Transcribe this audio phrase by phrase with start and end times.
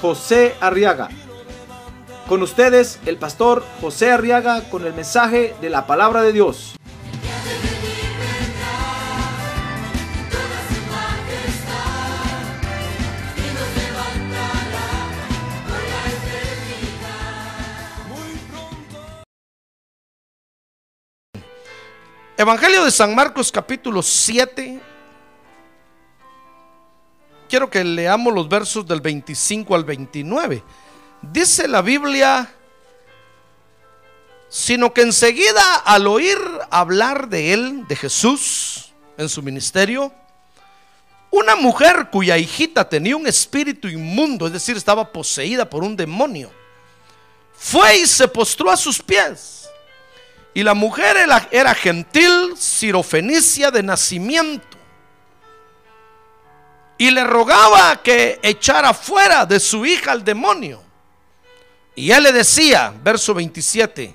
[0.00, 1.08] José Arriaga.
[2.28, 6.76] Con ustedes, el pastor José Arriaga con el mensaje de la palabra de Dios.
[22.38, 24.80] Evangelio de San Marcos capítulo 7.
[27.48, 30.62] Quiero que leamos los versos del 25 al 29.
[31.22, 32.52] Dice la Biblia,
[34.48, 36.38] sino que enseguida al oír
[36.70, 40.12] hablar de él, de Jesús, en su ministerio,
[41.30, 46.50] una mujer cuya hijita tenía un espíritu inmundo, es decir, estaba poseída por un demonio,
[47.54, 49.66] fue y se postró a sus pies
[50.56, 51.18] y la mujer
[51.50, 54.75] era, gentil, sirofenicia de nacimiento.
[56.98, 60.82] Y le rogaba que echara fuera de su hija al demonio.
[61.94, 64.14] Y él le decía, verso 27,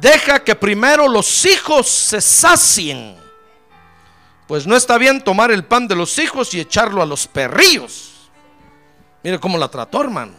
[0.00, 3.16] deja que primero los hijos se sacien.
[4.46, 8.10] Pues no está bien tomar el pan de los hijos y echarlo a los perrillos.
[9.22, 10.32] Mire cómo la trató, hermano.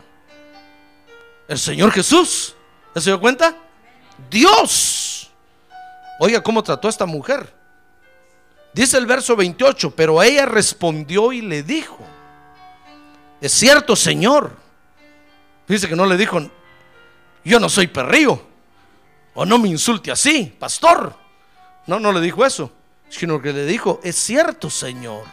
[1.48, 2.56] El Señor Jesús.
[2.96, 3.56] ¿Se dio cuenta?
[4.30, 5.32] Dios.
[6.20, 7.61] Oiga cómo trató a esta mujer.
[8.74, 12.00] Dice el verso 28, pero ella respondió y le dijo,
[13.42, 14.56] es cierto, Señor.
[15.68, 16.40] Dice que no le dijo,
[17.44, 18.42] yo no soy perrillo,
[19.34, 21.16] o no me insulte así, pastor.
[21.88, 22.72] No, no le dijo eso,
[23.10, 25.26] sino que le dijo, es cierto, Señor.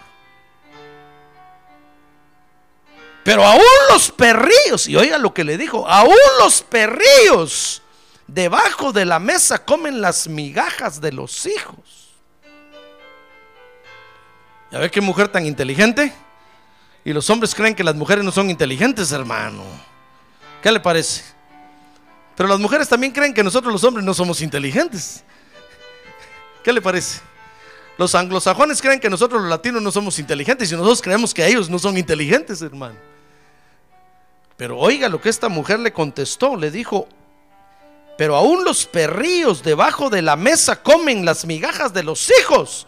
[3.22, 7.82] Pero aún los perrillos, y oiga lo que le dijo, aún los perrillos
[8.26, 11.97] debajo de la mesa comen las migajas de los hijos.
[14.70, 16.12] ¿Ya ve qué mujer tan inteligente?
[17.04, 19.62] Y los hombres creen que las mujeres no son inteligentes, hermano.
[20.62, 21.22] ¿Qué le parece?
[22.36, 25.24] Pero las mujeres también creen que nosotros los hombres no somos inteligentes.
[26.62, 27.20] ¿Qué le parece?
[27.96, 31.70] Los anglosajones creen que nosotros los latinos no somos inteligentes y nosotros creemos que ellos
[31.70, 32.96] no son inteligentes, hermano.
[34.58, 36.56] Pero oiga lo que esta mujer le contestó.
[36.56, 37.08] Le dijo,
[38.18, 42.87] pero aún los perrillos debajo de la mesa comen las migajas de los hijos.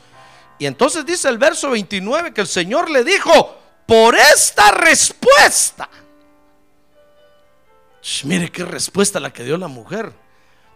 [0.60, 3.56] Y entonces dice el verso 29 que el Señor le dijo,
[3.86, 5.88] por esta respuesta.
[8.24, 10.12] mire qué respuesta la que dio la mujer.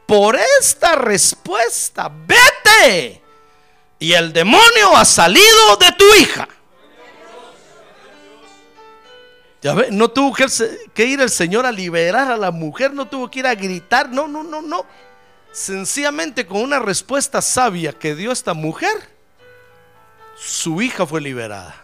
[0.07, 3.23] Por esta respuesta, vete.
[3.99, 6.49] Y el demonio ha salido de tu hija.
[9.61, 13.31] Ya ve, no tuvo que, ir el Señor a liberar a la mujer, no tuvo
[13.31, 14.87] que ir a gritar, no, no, no, no.
[15.53, 19.14] Sencillamente con una respuesta sabia que dio esta mujer,
[20.37, 21.75] su hija fue liberada.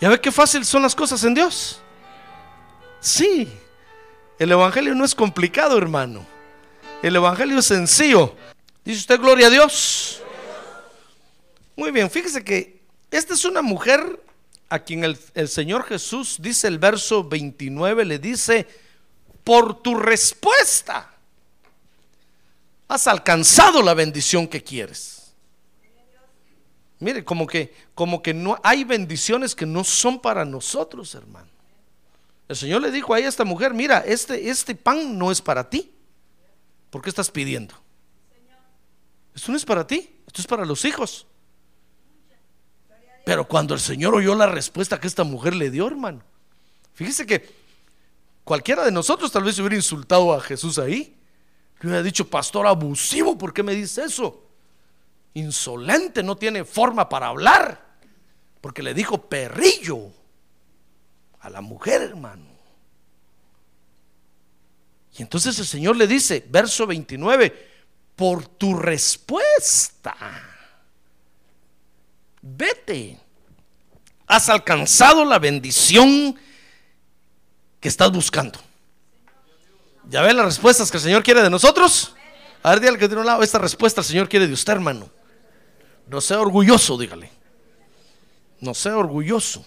[0.00, 1.80] ¿Ya ve qué fácil son las cosas en Dios?
[3.00, 3.48] Sí,
[4.38, 6.26] el Evangelio no es complicado, hermano.
[7.02, 8.34] El Evangelio es sencillo.
[8.84, 10.22] ¿Dice usted gloria a Dios?
[11.76, 14.22] Muy bien, fíjese que esta es una mujer
[14.70, 18.66] a quien el, Señor Jesús dice el verso 29, le dice,
[19.42, 21.10] por tu respuesta
[22.86, 25.19] has alcanzado la bendición que quieres.
[27.00, 31.48] Mire, como que, como que no hay bendiciones que no son para nosotros, hermano.
[32.46, 35.90] El Señor le dijo a esta mujer, mira, este, este pan no es para ti.
[36.90, 37.74] ¿Por qué estás pidiendo?
[39.34, 41.26] Esto no es para ti, esto es para los hijos.
[43.24, 46.22] Pero cuando el Señor oyó la respuesta que esta mujer le dio, hermano,
[46.92, 47.48] fíjese que
[48.44, 51.16] cualquiera de nosotros tal vez hubiera insultado a Jesús ahí.
[51.80, 54.49] Le hubiera dicho, pastor abusivo, ¿por qué me dice eso?
[55.34, 57.88] Insolente, no tiene forma para hablar.
[58.60, 60.12] Porque le dijo perrillo
[61.40, 62.50] a la mujer, hermano.
[65.16, 67.68] Y entonces el Señor le dice, verso 29,
[68.16, 70.16] por tu respuesta
[72.42, 73.18] vete.
[74.26, 76.38] Has alcanzado la bendición
[77.80, 78.58] que estás buscando.
[80.08, 82.14] ¿Ya ven las respuestas que el Señor quiere de nosotros?
[82.62, 85.08] A ver, dígale que tiene un lado, esta respuesta el Señor quiere de usted, hermano.
[86.10, 87.30] No sea orgulloso, dígale.
[88.58, 89.64] No sea orgulloso.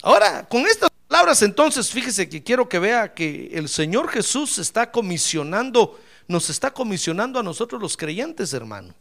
[0.00, 4.92] Ahora, con estas palabras entonces, fíjese que quiero que vea que el Señor Jesús está
[4.92, 8.94] comisionando, nos está comisionando a nosotros los creyentes, hermano.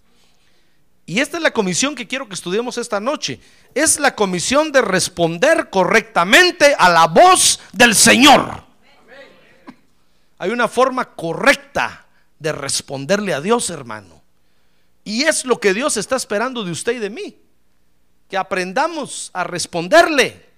[1.06, 3.40] Y esta es la comisión que quiero que estudiemos esta noche.
[3.76, 8.64] Es la comisión de responder correctamente a la voz del Señor.
[10.40, 12.08] Hay una forma correcta
[12.40, 14.21] de responderle a Dios, hermano.
[15.04, 17.38] Y es lo que Dios está esperando de usted y de mí.
[18.30, 20.50] Que aprendamos a responderle.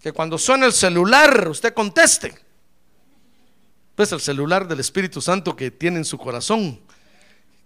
[0.00, 2.34] Que cuando suene el celular, usted conteste.
[3.94, 6.80] Pues el celular del Espíritu Santo que tiene en su corazón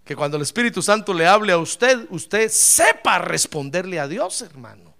[0.09, 4.95] que cuando el Espíritu Santo le hable a usted, usted sepa responderle a Dios, hermano.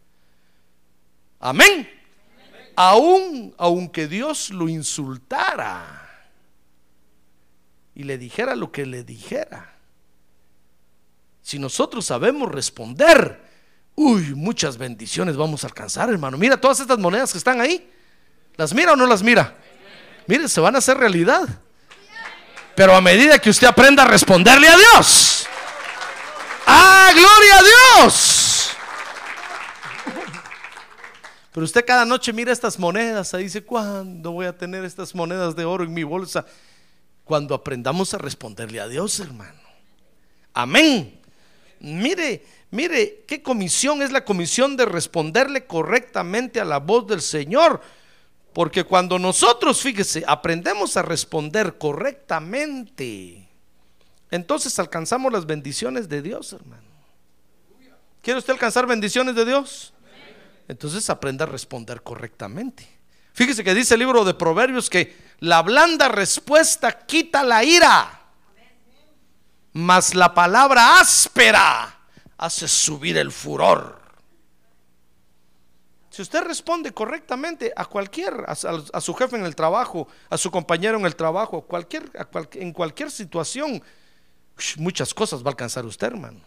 [1.41, 1.89] Amén.
[2.77, 6.29] Aunque Dios lo insultara
[7.95, 9.78] y le dijera lo que le dijera.
[11.49, 13.41] Si nosotros sabemos responder,
[13.95, 16.37] uy, muchas bendiciones vamos a alcanzar, hermano.
[16.37, 17.91] Mira todas estas monedas que están ahí.
[18.57, 19.57] ¿Las mira o no las mira?
[20.27, 21.49] Mire, se van a hacer realidad.
[22.77, 25.47] Pero a medida que usted aprenda a responderle a Dios.
[26.67, 28.71] ¡Ah, gloria a Dios!
[31.55, 35.57] Pero usted cada noche mira estas monedas y dice, ¿cuándo voy a tener estas monedas
[35.57, 36.45] de oro en mi bolsa?
[37.25, 39.63] Cuando aprendamos a responderle a Dios, hermano.
[40.53, 41.18] Amén.
[41.81, 47.81] Mire, mire, qué comisión es la comisión de responderle correctamente a la voz del Señor.
[48.53, 53.49] Porque cuando nosotros, fíjese, aprendemos a responder correctamente,
[54.31, 56.89] entonces alcanzamos las bendiciones de Dios, hermano.
[58.23, 59.93] ¿Quiere usted alcanzar bendiciones de Dios?
[60.67, 62.87] Entonces aprenda a responder correctamente.
[63.33, 68.18] Fíjese que dice el libro de Proverbios que la blanda respuesta quita la ira,
[69.79, 71.97] mas la palabra áspera
[72.37, 74.01] hace subir el furor.
[76.11, 78.57] Si usted responde correctamente a cualquier, a,
[79.01, 82.11] su jefe en el trabajo, a su compañero en el trabajo, cualquier,
[82.55, 83.81] en cualquier situación,
[84.79, 86.41] muchas cosas va a alcanzar usted, hermano.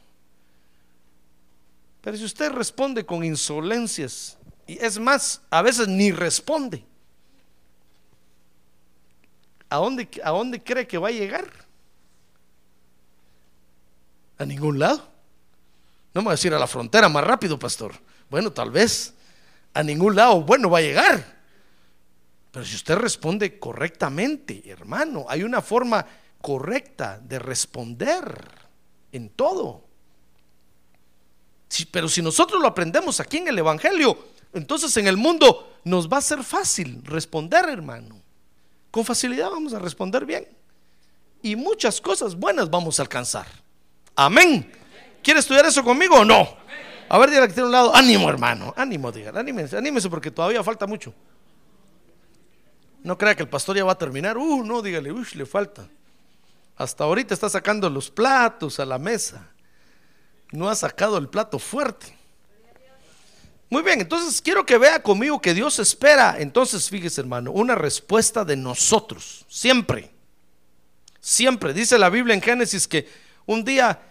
[2.02, 4.38] Pero si usted responde con insolencias,
[4.68, 6.84] y es más, a veces ni responde,
[9.70, 11.71] ¿a dónde, a dónde cree que va a llegar?
[14.42, 15.08] A ningún lado.
[16.16, 17.94] No me voy a decir a la frontera más rápido, pastor.
[18.28, 19.14] Bueno, tal vez
[19.72, 21.42] a ningún lado bueno va a llegar.
[22.52, 26.04] Pero si usted responde correctamente, hermano, hay una forma
[26.42, 28.50] correcta de responder
[29.12, 29.84] en todo.
[31.92, 34.18] pero si nosotros lo aprendemos aquí en el Evangelio,
[34.54, 38.20] entonces en el mundo nos va a ser fácil responder, hermano.
[38.90, 40.48] Con facilidad vamos a responder bien.
[41.44, 43.61] Y muchas cosas buenas vamos a alcanzar.
[44.26, 44.72] Amén.
[45.24, 46.58] ¿Quiere estudiar eso conmigo o no?
[47.10, 47.96] A ver, dígale que tiene un lado.
[47.96, 48.74] Ánimo, hermano.
[48.78, 49.40] Ánimo, dígale.
[49.40, 51.14] Anímese, anímese porque todavía falta mucho.
[53.04, 54.38] No crea que el pastor ya va a terminar.
[54.38, 55.88] Uh, no, dígale, uy, le falta.
[56.78, 59.50] Hasta ahorita está sacando los platos a la mesa.
[60.52, 62.18] No ha sacado el plato fuerte.
[63.70, 66.36] Muy bien, entonces quiero que vea conmigo que Dios espera.
[66.40, 69.46] Entonces, fíjese, hermano, una respuesta de nosotros.
[69.48, 70.12] Siempre.
[71.20, 71.74] Siempre.
[71.74, 73.08] Dice la Biblia en Génesis que
[73.46, 74.11] un día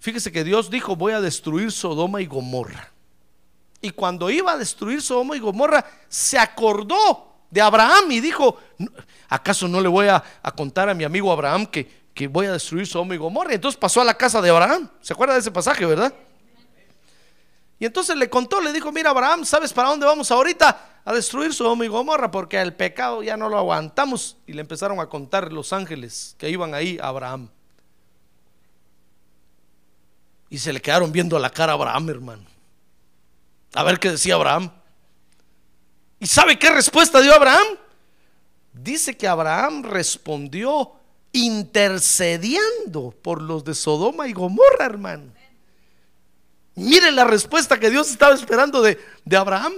[0.00, 2.92] Fíjese que Dios dijo, voy a destruir Sodoma y Gomorra.
[3.80, 8.56] Y cuando iba a destruir Sodoma y Gomorra, se acordó de Abraham y dijo,
[9.28, 10.22] ¿acaso no le voy a,
[10.56, 13.52] contar a mi amigo Abraham que, que voy a destruir Sodoma y Gomorra?
[13.52, 14.88] Y entonces pasó a la casa de Abraham.
[15.00, 16.12] ¿Se acuerda de ese pasaje, verdad?
[17.78, 21.00] Y entonces le contó, le dijo, mira Abraham, ¿sabes para dónde vamos ahorita?
[21.04, 24.38] A destruir Sodoma y Gomorra, porque el pecado ya no lo aguantamos.
[24.46, 27.50] Y le empezaron a contar los ángeles que iban ahí a Abraham.
[30.48, 32.44] Y se le quedaron viendo a la cara a Abraham, hermano.
[33.74, 34.70] A ver qué decía Abraham.
[36.18, 37.66] ¿Y sabe qué respuesta dio Abraham?
[38.72, 40.92] Dice que Abraham respondió
[41.32, 45.32] intercediendo por los de Sodoma y Gomorra, hermano.
[46.74, 49.74] Mire la respuesta que Dios estaba esperando de, de, Abraham.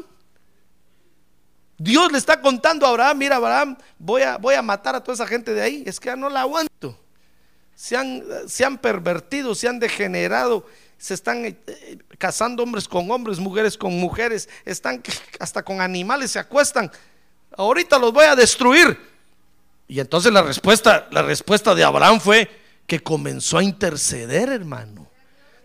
[1.78, 5.14] Dios le está contando a Abraham, mira Abraham, voy a, voy a matar a toda
[5.14, 6.98] esa gente de ahí, es que ya no la aguanto
[7.78, 10.66] se han, se han pervertido, se han degenerado,
[10.98, 11.56] se están eh,
[12.18, 15.00] casando hombres con hombres, mujeres con mujeres, están
[15.38, 16.90] hasta con animales, se acuestan.
[17.56, 18.98] Ahorita los voy a destruir.
[19.86, 22.50] Y entonces la respuesta, la respuesta de Abraham fue
[22.84, 25.08] que comenzó a interceder, hermano.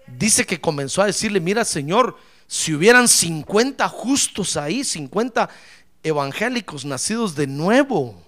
[0.06, 2.16] Dice que comenzó a decirle, mira Señor,
[2.46, 5.50] si hubieran 50 justos ahí, 50
[6.04, 8.22] evangélicos nacidos de nuevo,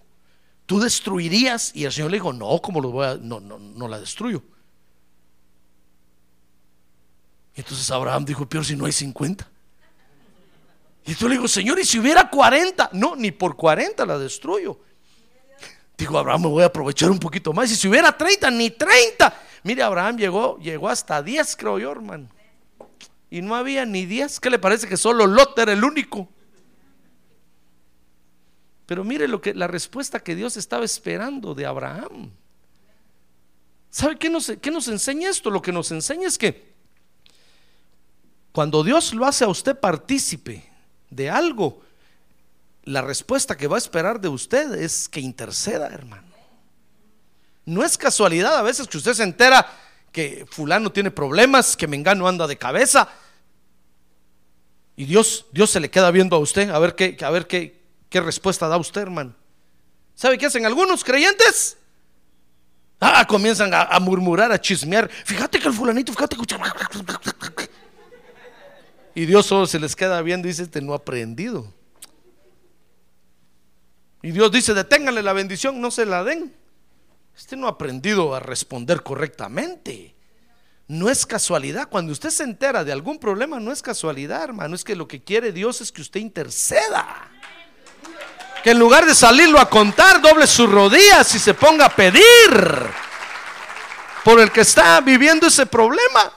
[0.65, 1.71] tú destruirías.
[1.75, 4.43] Y el Señor le dijo, no, como lo voy a, no, no, no la destruyo.
[7.55, 9.49] Y entonces Abraham dijo, pero si no hay 50.
[11.05, 12.89] Y yo le digo, Señor, ¿y si hubiera 40?
[12.93, 14.79] No, ni por 40 la destruyo.
[15.97, 17.71] Digo, Abraham, me voy a aprovechar un poquito más.
[17.71, 19.33] Y si hubiera 30, ni 30.
[19.63, 22.27] Mire, Abraham llegó, llegó hasta 10, creo yo, hermano.
[23.29, 24.39] Y no había ni 10.
[24.39, 26.27] ¿Qué le parece que solo Lot era el único?
[28.85, 32.31] Pero mire lo que la respuesta que Dios estaba esperando de Abraham.
[33.89, 35.49] ¿Sabe qué nos, qué nos enseña esto?
[35.49, 36.75] Lo que nos enseña es que
[38.51, 40.63] cuando Dios lo hace a usted partícipe
[41.09, 41.81] de algo,
[42.83, 46.35] la respuesta que va a esperar de usted es que interceda, hermano.
[47.65, 49.67] No es casualidad a veces que usted se entera
[50.11, 53.09] que fulano tiene problemas, que Mengano anda de cabeza.
[54.95, 57.74] Y Dios, Dios se le queda viendo a usted a ver qué, a ver qué,
[58.09, 59.35] qué respuesta da usted, hermano.
[60.15, 61.77] ¿Sabe qué hacen algunos creyentes?
[62.99, 65.09] Ah, comienzan a, murmurar, a chismear.
[65.09, 67.69] Fíjate que el fulanito, fíjate que...
[69.13, 71.71] Y Dios solo se les queda viendo y dice, este no ha aprendido.
[74.21, 76.53] Y Dios dice, deténganle la bendición, no se la den.
[77.37, 80.15] Este no ha aprendido a responder correctamente.
[80.87, 81.89] No es casualidad.
[81.89, 84.75] Cuando usted se entera de algún problema, no es casualidad, hermano.
[84.75, 87.31] Es que lo que quiere Dios es que usted interceda.
[88.65, 92.23] Que en lugar de salirlo a contar, doble sus rodillas y se ponga a pedir
[94.23, 96.33] por el que está viviendo ese problema.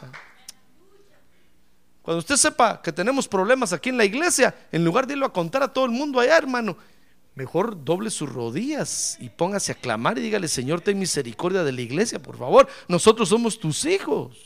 [2.02, 5.32] Cuando usted sepa que tenemos problemas aquí en la iglesia, en lugar de irlo a
[5.32, 6.76] contar a todo el mundo allá, hermano,
[7.35, 11.80] mejor doble sus rodillas y póngase a clamar y dígale, Señor, ten misericordia de la
[11.80, 12.68] iglesia, por favor.
[12.88, 14.37] Nosotros somos tus hijos.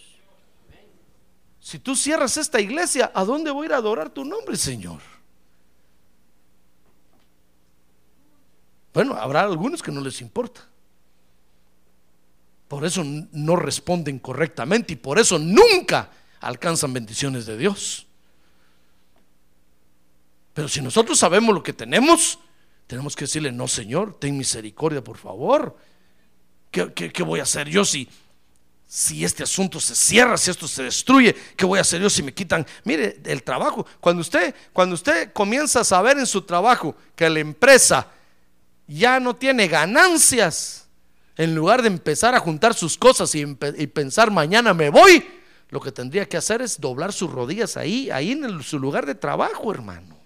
[1.59, 5.01] Si tú cierras esta iglesia, ¿a dónde voy a ir a adorar tu nombre, Señor?
[8.93, 10.61] Bueno, habrá algunos que no les importa.
[12.69, 18.07] Por eso no responden correctamente y por eso nunca alcanzan bendiciones de Dios.
[20.55, 22.39] Pero si nosotros sabemos lo que tenemos,
[22.87, 25.77] tenemos que decirle, no Señor, ten misericordia, por favor.
[26.71, 28.09] ¿Qué, voy a hacer yo si,
[28.87, 31.35] si este asunto se cierra, si esto se destruye?
[31.57, 32.67] ¿Qué voy a hacer yo si me quitan?
[32.85, 37.41] Mire, el trabajo, cuando usted, cuando usted comienza a saber en su trabajo que la
[37.41, 38.09] empresa
[38.95, 40.89] ya no tiene ganancias,
[41.37, 45.27] en lugar de empezar a juntar sus cosas y, y pensar mañana me voy,
[45.73, 49.15] lo que tendría que hacer es doblar sus rodillas ahí, ahí en su lugar de
[49.15, 50.19] trabajo, hermano.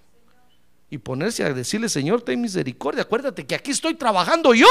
[0.91, 3.03] Y ponerse a decirle, Señor, ten misericordia.
[3.03, 4.67] Acuérdate que aquí estoy trabajando yo.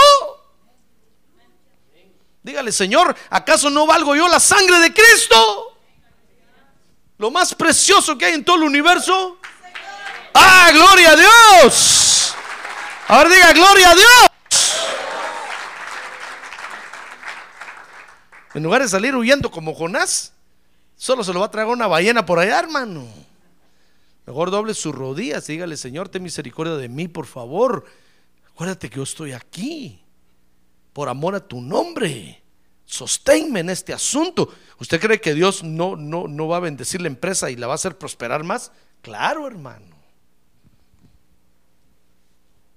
[2.44, 5.78] Dígale, Señor, ¿acaso no valgo yo la sangre de Cristo?
[7.18, 9.38] Lo más precioso que hay en todo el universo.
[10.34, 12.05] ¡Ah, gloria a Dios!
[13.08, 14.28] Ahora diga, gloria a Dios.
[18.54, 20.32] En lugar de salir huyendo como Jonás,
[20.96, 23.06] Solo se lo va a traer una ballena por allá, hermano.
[24.26, 27.86] Mejor doble sus rodillas y dígale, Señor, ten misericordia de mí, por favor.
[28.50, 30.02] Acuérdate que yo estoy aquí
[30.94, 32.42] por amor a tu nombre.
[32.86, 34.50] Sosténme en este asunto.
[34.80, 37.74] ¿Usted cree que Dios no, no, no va a bendecir la empresa y la va
[37.74, 38.72] a hacer prosperar más?
[39.02, 39.95] Claro, hermano.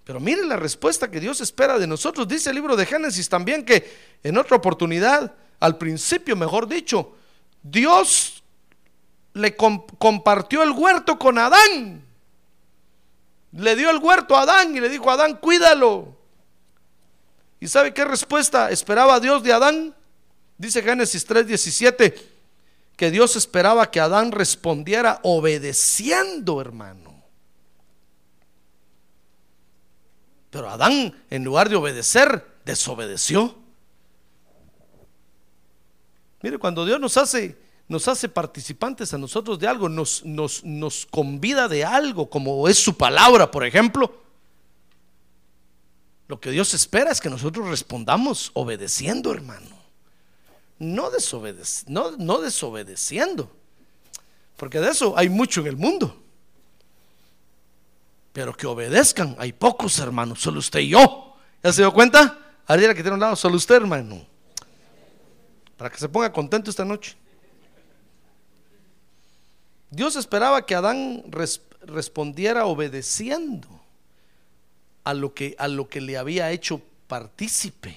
[0.08, 2.26] Pero mire la respuesta que Dios espera de nosotros.
[2.26, 7.14] Dice el libro de Génesis también que en otra oportunidad, al principio, mejor dicho,
[7.62, 8.42] Dios
[9.34, 12.02] le compartió el huerto con Adán.
[13.52, 16.16] Le dio el huerto a Adán y le dijo, Adán, cuídalo.
[17.60, 19.94] ¿Y sabe qué respuesta esperaba Dios de Adán?
[20.56, 22.14] Dice Génesis 3:17
[22.96, 27.07] que Dios esperaba que Adán respondiera obedeciendo, hermano.
[30.50, 33.56] Pero Adán, en lugar de obedecer, desobedeció.
[36.42, 41.06] Mire, cuando Dios nos hace, nos hace participantes a nosotros de algo, nos, nos, nos
[41.06, 44.22] convida de algo, como es su palabra, por ejemplo,
[46.28, 49.76] lo que Dios espera es que nosotros respondamos obedeciendo, hermano.
[50.78, 51.10] No,
[51.86, 53.50] no, no desobedeciendo.
[54.56, 56.22] Porque de eso hay mucho en el mundo.
[58.32, 60.40] Pero que obedezcan, hay pocos, hermanos.
[60.40, 61.36] Solo usted y yo.
[61.62, 62.38] ¿Ya se dio cuenta?
[62.66, 64.26] Ariela que tiene un lado, solo usted, hermano
[65.78, 67.16] para que se ponga contento esta noche.
[69.90, 71.24] Dios esperaba que Adán
[71.82, 73.68] respondiera obedeciendo
[75.04, 77.96] a lo, que, a lo que le había hecho partícipe.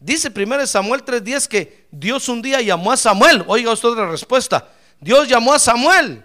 [0.00, 3.44] Dice 1 Samuel 3:10 que Dios un día llamó a Samuel.
[3.46, 4.72] Oiga usted otra respuesta.
[4.98, 6.24] Dios llamó a Samuel.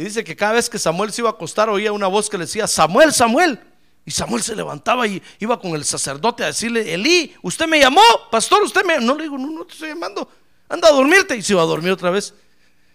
[0.00, 2.38] Y dice que cada vez que Samuel se iba a acostar oía una voz que
[2.38, 3.60] le decía, Samuel, Samuel.
[4.06, 8.00] Y Samuel se levantaba y iba con el sacerdote a decirle, Elí, usted me llamó,
[8.30, 8.98] pastor, usted me...
[8.98, 10.26] No le digo, no, no te estoy llamando,
[10.70, 11.36] anda a dormirte.
[11.36, 12.32] Y se iba a dormir otra vez.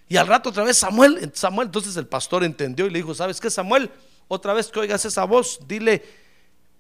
[0.10, 3.40] Y al rato otra vez Samuel, Samuel, entonces el pastor entendió y le dijo, ¿sabes
[3.40, 3.92] qué Samuel?
[4.28, 6.04] Otra vez que oigas esa voz, dile,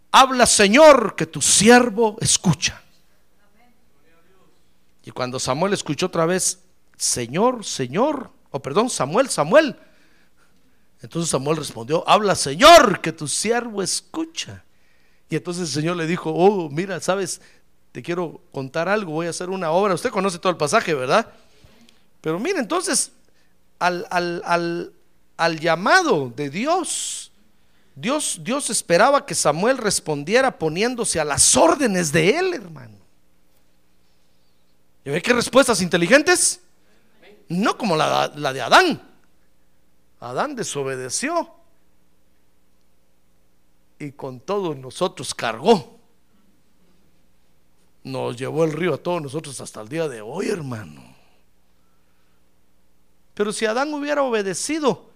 [0.10, 2.82] habla Señor, que tu siervo escucha.
[5.04, 6.64] Y cuando Samuel escuchó otra vez,
[6.98, 9.78] Señor, Señor, o perdón, Samuel, Samuel.
[11.06, 14.64] Entonces Samuel respondió, habla Señor, que tu siervo escucha.
[15.30, 17.42] Y entonces el Señor le dijo, oh, mira, sabes,
[17.92, 19.94] te quiero contar algo, voy a hacer una obra.
[19.94, 21.32] Usted conoce todo el pasaje, ¿verdad?
[22.22, 23.12] Pero mira, entonces,
[23.78, 24.94] al, al,
[25.38, 27.32] al llamado de Dios,
[27.94, 32.98] Dios, Dios esperaba que Samuel respondiera poniéndose a las órdenes de él, hermano.
[35.06, 36.62] ¿Y ve qué respuestas inteligentes?
[37.48, 39.15] No como la, la de Adán.
[40.26, 41.54] Adán desobedeció
[44.00, 46.00] y con todos nosotros cargó.
[48.04, 51.16] Nos llevó el río a todos nosotros hasta el día de hoy, hermano.
[53.36, 55.12] Pero si Adán hubiera obedecido,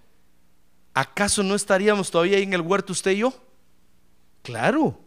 [0.94, 3.34] ¿acaso no estaríamos todavía ahí en el huerto usted y yo?
[4.44, 5.00] Claro,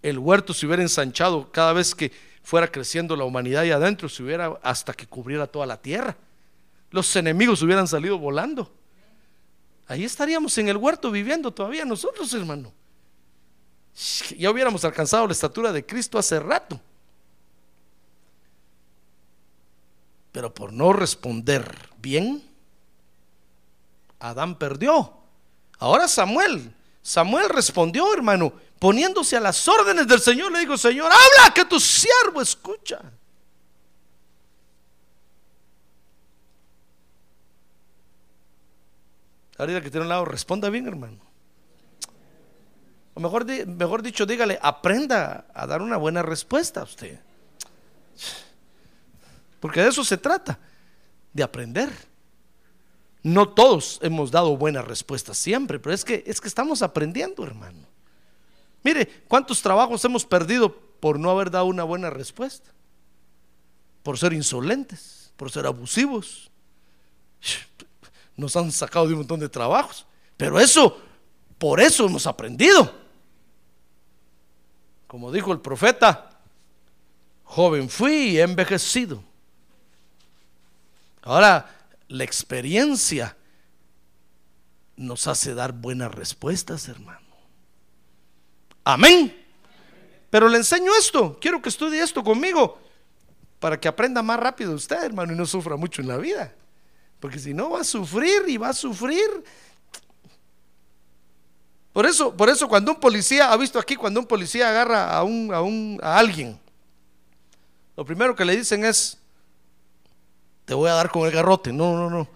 [0.00, 2.10] el huerto se hubiera ensanchado cada vez que
[2.42, 6.16] fuera creciendo la humanidad y adentro se hubiera hasta que cubriera toda la tierra.
[6.90, 8.72] Los enemigos hubieran salido volando.
[9.88, 12.72] Ahí estaríamos en el huerto viviendo todavía nosotros, hermano.
[14.36, 16.80] Ya hubiéramos alcanzado la estatura de Cristo hace rato.
[20.32, 22.42] Pero por no responder bien,
[24.18, 25.14] Adán perdió.
[25.78, 31.54] Ahora Samuel, Samuel respondió, hermano, poniéndose a las órdenes del Señor, le dijo, Señor, habla
[31.54, 33.00] que tu siervo escucha.
[39.58, 41.18] Ahorita que tiene un lado, responda bien, hermano.
[43.14, 47.18] O mejor, mejor dicho, dígale, aprenda a dar una buena respuesta a usted.
[49.60, 50.58] Porque de eso se trata,
[51.32, 51.90] de aprender.
[53.22, 57.88] No todos hemos dado buenas respuestas siempre, pero es que, es que estamos aprendiendo, hermano.
[58.84, 62.70] Mire, ¿cuántos trabajos hemos perdido por no haber dado una buena respuesta?
[64.02, 66.50] Por ser insolentes, por ser abusivos.
[68.36, 70.06] Nos han sacado de un montón de trabajos.
[70.36, 71.00] Pero eso,
[71.58, 72.94] por eso hemos aprendido.
[75.06, 76.30] Como dijo el profeta,
[77.44, 79.22] joven fui y he envejecido.
[81.22, 81.74] Ahora,
[82.08, 83.36] la experiencia
[84.96, 87.26] nos hace dar buenas respuestas, hermano.
[88.84, 89.44] Amén.
[90.30, 92.78] Pero le enseño esto, quiero que estudie esto conmigo,
[93.58, 96.54] para que aprenda más rápido usted, hermano, y no sufra mucho en la vida.
[97.20, 99.44] Porque si no, va a sufrir y va a sufrir
[101.96, 105.22] por eso, por eso cuando un policía, ha visto aquí, cuando un policía agarra a,
[105.22, 106.60] un, a, un, a alguien,
[107.96, 109.16] lo primero que le dicen es,
[110.66, 111.72] te voy a dar con el garrote.
[111.72, 112.28] No, no, no.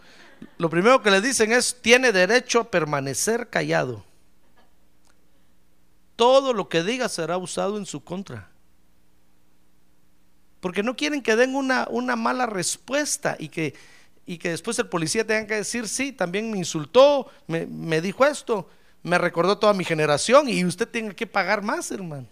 [0.56, 4.02] Lo primero que le dicen es, tiene derecho a permanecer callado.
[6.16, 8.48] Todo lo que diga será usado en su contra.
[10.60, 13.74] Porque no quieren que den una, una mala respuesta y que,
[14.26, 18.24] y que después el policía tenga que decir, sí, también me insultó, me, me dijo
[18.24, 18.68] esto
[19.02, 22.26] me recordó toda mi generación y usted tiene que pagar más, hermano.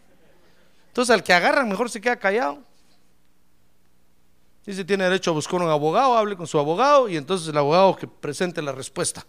[0.89, 2.63] Entonces, al que agarran, mejor se queda callado.
[4.67, 7.97] Si tiene derecho a buscar un abogado, hable con su abogado y entonces el abogado
[7.97, 9.25] que presente la respuesta.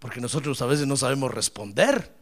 [0.00, 2.12] Porque nosotros a veces no sabemos responder.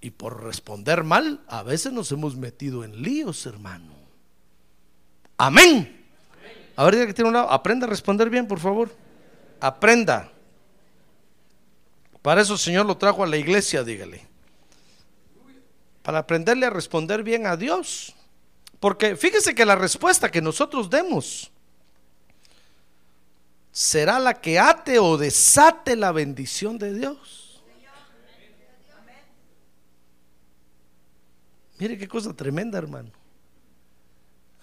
[0.00, 3.95] Y por responder mal, a veces nos hemos metido en líos, hermano.
[5.38, 6.04] Amén.
[6.76, 8.90] Ahora que tiene un lado, aprenda a responder bien, por favor.
[9.60, 10.30] Aprenda.
[12.22, 14.26] Para eso el Señor lo trajo a la iglesia, dígale.
[16.02, 18.14] Para aprenderle a responder bien a Dios.
[18.80, 21.50] Porque fíjese que la respuesta que nosotros demos
[23.72, 27.62] será la que ate o desate la bendición de Dios.
[31.78, 33.10] Mire qué cosa tremenda, hermano.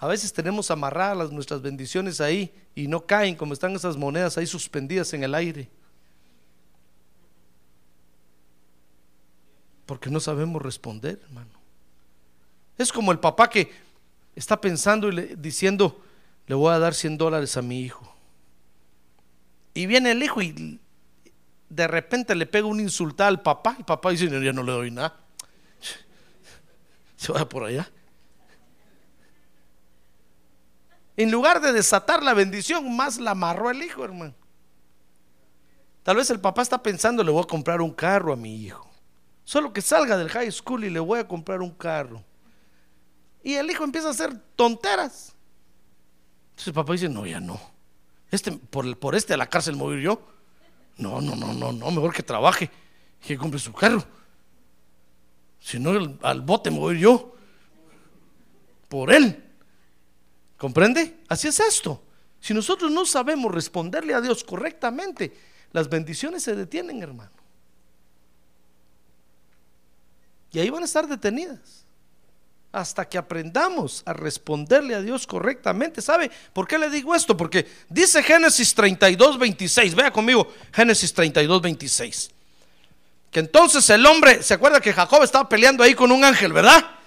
[0.03, 4.45] A veces tenemos amarradas nuestras bendiciones ahí y no caen como están esas monedas ahí
[4.45, 5.69] suspendidas en el aire.
[9.85, 11.51] Porque no sabemos responder, hermano.
[12.77, 13.71] Es como el papá que
[14.35, 16.03] está pensando y le, diciendo,
[16.47, 18.13] le voy a dar 100 dólares a mi hijo.
[19.73, 20.81] Y viene el hijo y
[21.69, 24.91] de repente le pega un insultar al papá y papá dice, ya no le doy
[24.91, 25.17] nada.
[27.15, 27.89] Se va por allá.
[31.15, 34.33] En lugar de desatar la bendición, más la amarró el hijo, hermano.
[36.01, 38.89] Tal vez el papá está pensando, le voy a comprar un carro a mi hijo.
[39.45, 42.23] Solo que salga del high school y le voy a comprar un carro.
[43.43, 45.35] Y el hijo empieza a hacer tonteras.
[46.51, 47.59] Entonces el papá dice, no, ya no.
[48.31, 50.21] Este, por, por este a la cárcel ir yo.
[50.97, 52.69] No, no, no, no, no, mejor que trabaje
[53.23, 54.03] y que compre su carro.
[55.59, 57.35] Si no, al bote me voy yo.
[58.89, 59.42] Por él.
[60.63, 61.17] ¿Comprende?
[61.27, 62.01] Así es esto.
[62.39, 65.33] Si nosotros no sabemos responderle a Dios correctamente,
[65.73, 67.33] las bendiciones se detienen, hermano.
[70.53, 71.83] Y ahí van a estar detenidas.
[72.71, 76.01] Hasta que aprendamos a responderle a Dios correctamente.
[76.01, 77.35] ¿Sabe por qué le digo esto?
[77.35, 79.93] Porque dice Génesis 32, 26.
[79.95, 82.31] Vea conmigo, Génesis 32, 26.
[83.29, 87.02] Que entonces el hombre, ¿se acuerda que Jacob estaba peleando ahí con un ángel, verdad?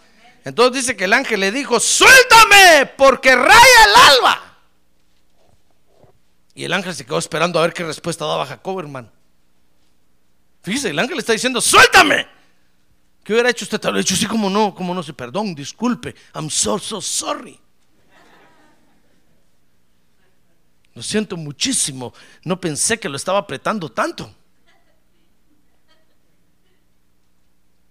[0.46, 4.58] Entonces dice que el ángel le dijo, suéltame porque raya el alba.
[6.54, 9.10] Y el ángel se quedó esperando a ver qué respuesta daba Jacob, hermano.
[10.62, 12.28] Fíjese, el ángel está diciendo, suéltame.
[13.24, 13.80] ¿Qué hubiera hecho usted?
[13.80, 17.60] Tal vez dicho, sí, como no, como no perdón, disculpe, I'm so, so sorry.
[20.94, 24.32] Lo siento muchísimo, no pensé que lo estaba apretando tanto.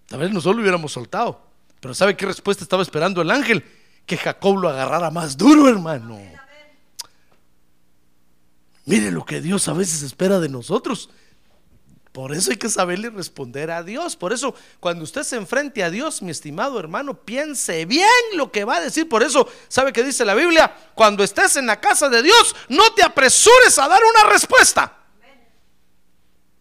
[0.06, 1.46] Tal vez nosotros lo hubiéramos soltado.
[1.86, 3.64] Pero ¿sabe qué respuesta estaba esperando el ángel?
[4.06, 6.20] Que Jacob lo agarrara más duro, hermano.
[8.86, 11.10] Mire lo que Dios a veces espera de nosotros.
[12.10, 14.16] Por eso hay que saberle responder a Dios.
[14.16, 18.64] Por eso, cuando usted se enfrente a Dios, mi estimado hermano, piense bien lo que
[18.64, 19.08] va a decir.
[19.08, 20.74] Por eso, ¿sabe qué dice la Biblia?
[20.96, 25.04] Cuando estés en la casa de Dios, no te apresures a dar una respuesta.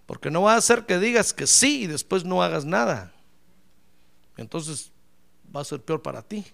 [0.05, 3.11] Porque no va a hacer que digas que sí y después no hagas nada.
[4.37, 4.91] Entonces
[5.55, 6.45] va a ser peor para ti.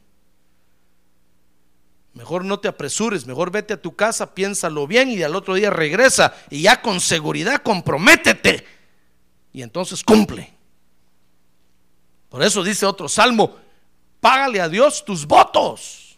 [2.13, 5.69] Mejor no te apresures, mejor vete a tu casa, piénsalo bien y al otro día
[5.69, 8.65] regresa y ya con seguridad comprométete.
[9.53, 10.53] Y entonces cumple.
[12.29, 13.55] Por eso dice otro salmo,
[14.19, 16.17] págale a Dios tus votos.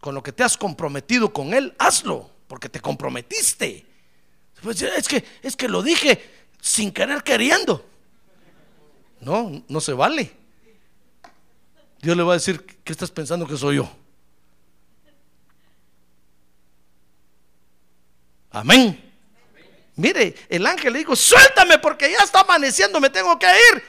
[0.00, 3.86] Con lo que te has comprometido con Él, hazlo, porque te comprometiste.
[4.62, 7.84] Pues es que, es que lo dije sin querer queriendo.
[9.20, 10.43] No, no se vale.
[12.04, 13.90] Dios le va a decir, ¿qué estás pensando que soy yo?
[18.50, 19.00] Amén.
[19.96, 23.82] Mire, el ángel le dijo, suéltame porque ya está amaneciendo, me tengo que ir.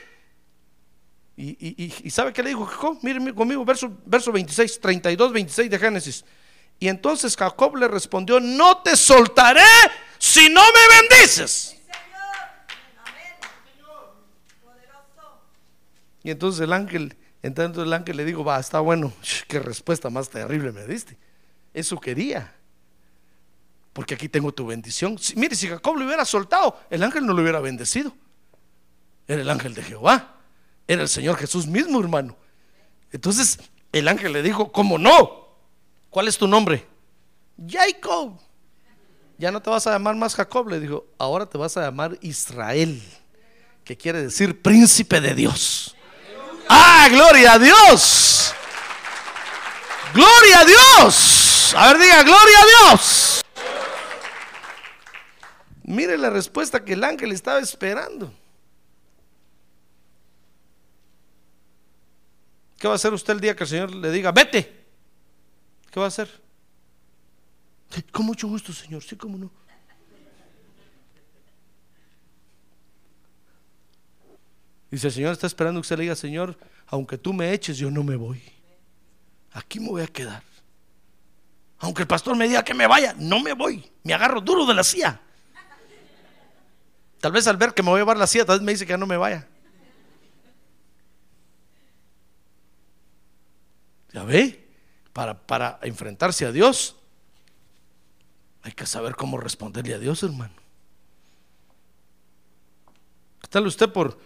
[1.36, 2.98] Y, y- y- y ¿sabe qué le dijo Jacob?
[3.02, 6.24] Mire mire conmigo, verso, verso 26, 32, 26 de Génesis.
[6.80, 9.62] Y entonces Jacob le respondió, no te soltaré
[10.18, 11.76] si no me bendices.
[16.24, 19.14] Y entonces el ángel, entonces el ángel le dijo, va, está bueno,
[19.48, 21.18] qué respuesta más terrible me diste.
[21.74, 22.54] Eso quería.
[23.94, 25.18] Porque aquí tengo tu bendición.
[25.18, 28.14] Si- mire, si Jacob lo hubiera soltado, el ángel no lo hubiera bendecido.
[29.28, 30.36] Era el ángel de Jehová.
[30.88, 32.36] Era el Señor Jesús mismo, hermano.
[33.12, 33.60] Entonces
[33.92, 35.48] el ángel le dijo, ¿cómo no?
[36.10, 36.86] ¿Cuál es tu nombre?
[37.68, 38.40] Jacob.
[39.38, 42.18] Ya no te vas a llamar más Jacob, le dijo, ahora te vas a llamar
[42.22, 43.02] Israel,
[43.84, 45.96] que quiere decir príncipe de Dios.
[46.70, 48.54] Ah, gloria a Dios.
[50.14, 51.74] Gloria a Dios.
[51.76, 53.42] A ver, diga, gloria a Dios.
[55.84, 58.34] Mire la respuesta que el ángel estaba esperando.
[62.78, 64.86] ¿Qué va a hacer usted el día que el Señor le diga, vete?
[65.92, 66.30] ¿Qué va a hacer?
[67.90, 69.52] "Sí, Con mucho gusto, Señor, sí, cómo no.
[74.96, 77.92] Dice, el Señor está esperando que usted le diga, Señor, aunque tú me eches, yo
[77.92, 78.42] no me voy.
[79.52, 80.42] Aquí me voy a quedar.
[81.80, 83.92] Aunque el pastor me diga que me vaya, no me voy.
[84.04, 85.20] Me agarro duro de la silla.
[87.20, 88.86] Tal vez al ver que me voy a llevar la silla, tal vez me dice
[88.86, 89.46] que ya no me vaya.
[94.14, 94.66] ¿Ya ve?
[95.12, 96.96] Para, para enfrentarse a Dios,
[98.62, 100.54] hay que saber cómo responderle a Dios, hermano.
[103.42, 104.18] ¿Qué tal usted por,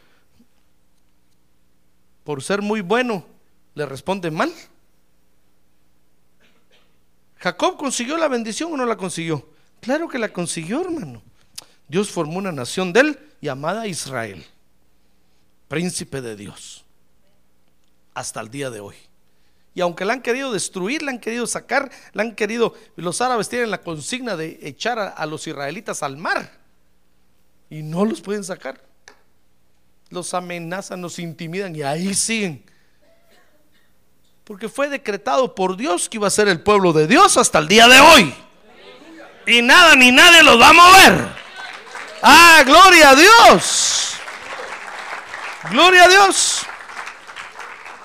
[2.30, 3.26] por ser muy bueno,
[3.74, 4.54] le responde mal?
[7.38, 9.50] ¿Jacob consiguió la bendición o no la consiguió?
[9.80, 11.24] Claro que la consiguió, hermano.
[11.88, 14.46] Dios formó una nación de él llamada Israel,
[15.68, 16.86] príncipe de Dios,
[18.14, 18.98] hasta el día de hoy.
[19.74, 23.50] Y aunque la han querido destruir, la han querido sacar, la han querido, los árabes
[23.50, 26.60] tienen la consigna de echar a, a los israelitas al mar
[27.72, 28.89] y no los pueden sacar.
[30.10, 32.64] Los amenazan, los intimidan y ahí siguen.
[34.44, 37.68] Porque fue decretado por Dios que iba a ser el pueblo de Dios hasta el
[37.68, 38.34] día de hoy.
[39.46, 41.28] Y nada ni nadie los va a mover.
[42.22, 44.14] Ah, gloria a Dios.
[45.70, 46.66] Gloria a Dios.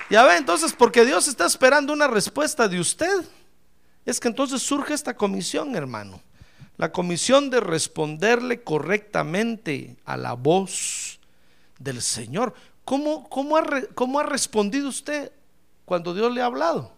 [0.09, 3.25] Ya ve, entonces, porque Dios está esperando una respuesta de usted,
[4.05, 6.21] es que entonces surge esta comisión, hermano.
[6.77, 11.04] La comisión de responderle correctamente a la voz
[11.79, 12.53] del Señor.
[12.83, 15.31] ¿Cómo, cómo, ha, cómo ha respondido usted
[15.85, 16.91] cuando Dios le ha hablado?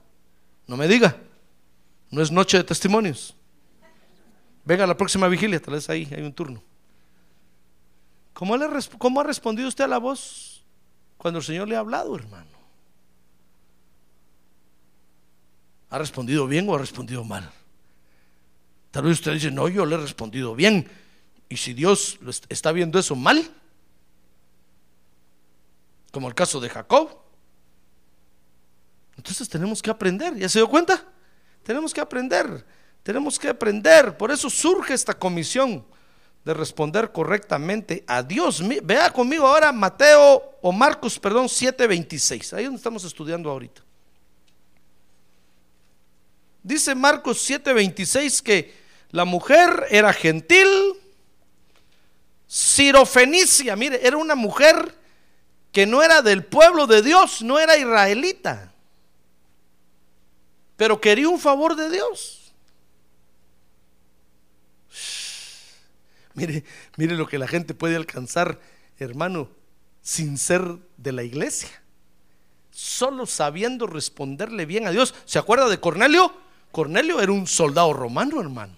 [0.67, 1.17] No me diga,
[2.11, 3.35] no es noche de testimonios.
[4.65, 6.61] Venga a la próxima vigilia, tal vez ahí hay un turno.
[8.33, 10.63] ¿Cómo, le, ¿Cómo ha respondido usted a la voz
[11.17, 12.57] cuando el Señor le ha hablado, hermano?
[15.89, 17.49] ¿Ha respondido bien o ha respondido mal?
[18.91, 20.87] Tal vez usted dice, no, yo le he respondido bien.
[21.49, 23.49] Y si Dios está viendo eso mal,
[26.17, 27.15] como el caso de Jacob,
[29.17, 30.35] entonces tenemos que aprender.
[30.35, 31.05] ¿Ya se dio cuenta?
[31.61, 32.65] Tenemos que aprender.
[33.03, 34.17] Tenemos que aprender.
[34.17, 35.85] Por eso surge esta comisión
[36.43, 38.63] de responder correctamente a Dios.
[38.83, 42.51] Vea conmigo ahora Mateo o Marcos, perdón, 7:26.
[42.53, 43.83] Ahí donde estamos estudiando ahorita.
[46.63, 48.73] Dice Marcos 7:26 que
[49.11, 50.67] la mujer era gentil,
[52.47, 54.96] sirofenicia, mire, era una mujer
[55.71, 58.71] que no era del pueblo de Dios, no era israelita,
[60.75, 62.53] pero quería un favor de Dios.
[66.33, 66.63] Mire,
[66.97, 68.59] mire lo que la gente puede alcanzar,
[68.99, 69.49] hermano,
[70.01, 71.81] sin ser de la iglesia.
[72.69, 75.15] Solo sabiendo responderle bien a Dios.
[75.25, 76.31] ¿Se acuerda de Cornelio?
[76.71, 78.75] Cornelio era un soldado romano, hermano,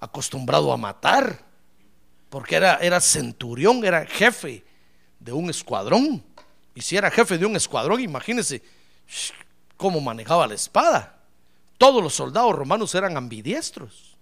[0.00, 1.44] acostumbrado a matar,
[2.30, 4.63] porque era, era centurión, era jefe
[5.24, 6.22] de un escuadrón.
[6.74, 8.62] Y si era jefe de un escuadrón, imagínense
[9.76, 11.22] cómo manejaba la espada.
[11.78, 14.16] Todos los soldados romanos eran ambidiestros.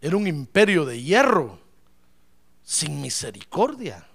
[0.00, 1.58] Era un imperio de hierro,
[2.62, 4.06] sin misericordia.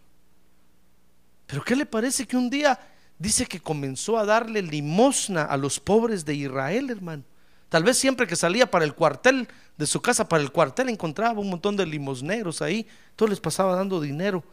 [1.45, 2.79] Pero ¿qué le parece que un día
[3.17, 7.23] dice que comenzó a darle limosna a los pobres de Israel, hermano.
[7.69, 11.39] Tal vez siempre que salía para el cuartel, de su casa para el cuartel, encontraba
[11.39, 12.87] un montón de limosneros ahí.
[13.15, 14.43] Todo les pasaba dando dinero.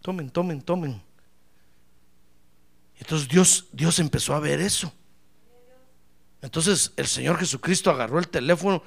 [0.00, 1.02] Tomen, tomen, tomen.
[2.96, 4.92] Entonces Dios, Dios empezó a ver eso.
[6.42, 8.82] Entonces el Señor Jesucristo agarró el teléfono,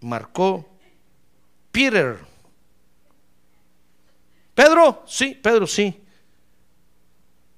[0.00, 0.68] marcó
[1.70, 2.18] Peter.
[4.54, 6.00] Pedro, sí, Pedro, sí.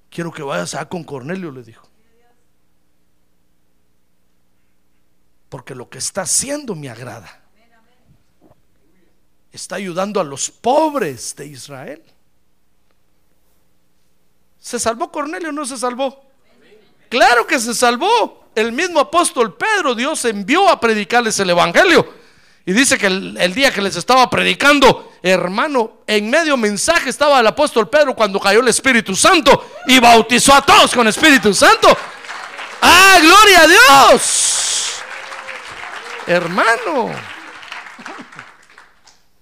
[0.09, 1.87] Quiero que vayas a con Cornelio, le dijo.
[5.49, 7.43] Porque lo que está haciendo me agrada.
[9.51, 12.03] Está ayudando a los pobres de Israel.
[14.59, 16.25] ¿Se salvó Cornelio o no se salvó?
[17.09, 18.45] Claro que se salvó.
[18.55, 22.11] El mismo apóstol Pedro, Dios envió a predicarles el Evangelio.
[22.65, 27.47] Y dice que el, día que les estaba predicando, hermano, en medio mensaje estaba el
[27.47, 31.87] apóstol Pedro cuando cayó el Espíritu Santo y bautizó a todos con Espíritu Santo.
[32.81, 34.95] ¡Ah, gloria a Dios!
[36.25, 37.11] Hermano.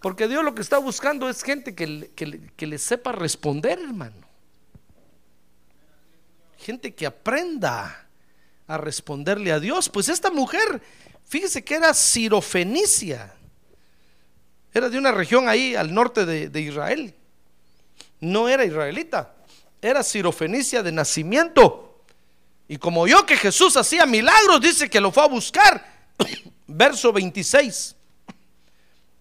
[0.01, 2.11] Porque Dios lo que está buscando es gente que,
[2.55, 4.24] que le sepa responder, hermano.
[6.65, 8.07] Gente que aprenda
[8.67, 9.89] a responderle a Dios.
[9.89, 10.81] Pues esta mujer
[11.25, 13.33] Fíjese que era Sirofenicia.
[14.73, 17.13] Era de una región ahí al norte de, Israel.
[18.19, 19.33] No era israelita.
[19.81, 22.03] Era Sirofenicia de nacimiento.
[22.67, 26.09] Y como oyó que Jesús hacía milagros, dice que lo fue a buscar.
[26.67, 27.95] Verso 26.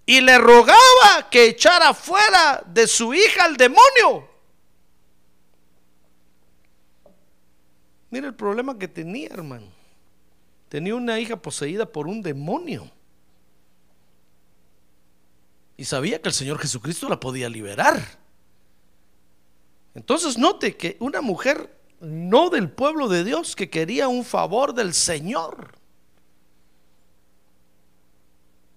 [0.06, 4.28] Y le rogaba que echara fuera de su hija al demonio.
[8.14, 9.66] Mira el problema que tenía, hermano
[10.74, 12.90] tenía una hija poseída por un demonio.
[15.76, 18.02] Y sabía que el Señor Jesucristo la podía liberar.
[19.94, 24.94] Entonces note que una mujer no del pueblo de Dios que quería un favor del
[24.94, 25.78] Señor.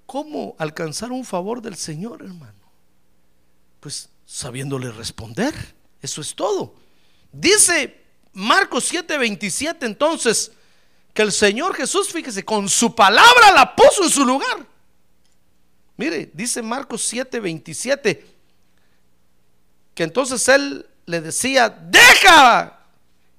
[0.05, 2.53] ¿Cómo alcanzar un favor del Señor, hermano?
[3.79, 5.55] Pues sabiéndole responder.
[5.99, 6.75] Eso es todo.
[7.31, 8.05] Dice
[8.37, 10.51] Marcos 7:27 entonces,
[11.11, 14.63] que el Señor Jesús, fíjese, con su palabra la puso en su lugar.
[15.95, 18.25] Mire, dice Marcos 7, 27,
[19.95, 22.77] que entonces él le decía, deja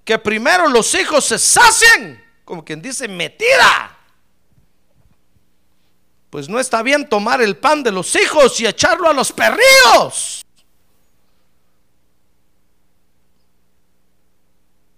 [0.05, 3.97] que primero los hijos se sacien, como quien dice, metida.
[6.29, 10.45] Pues no está bien tomar el pan de los hijos y echarlo a los perrillos.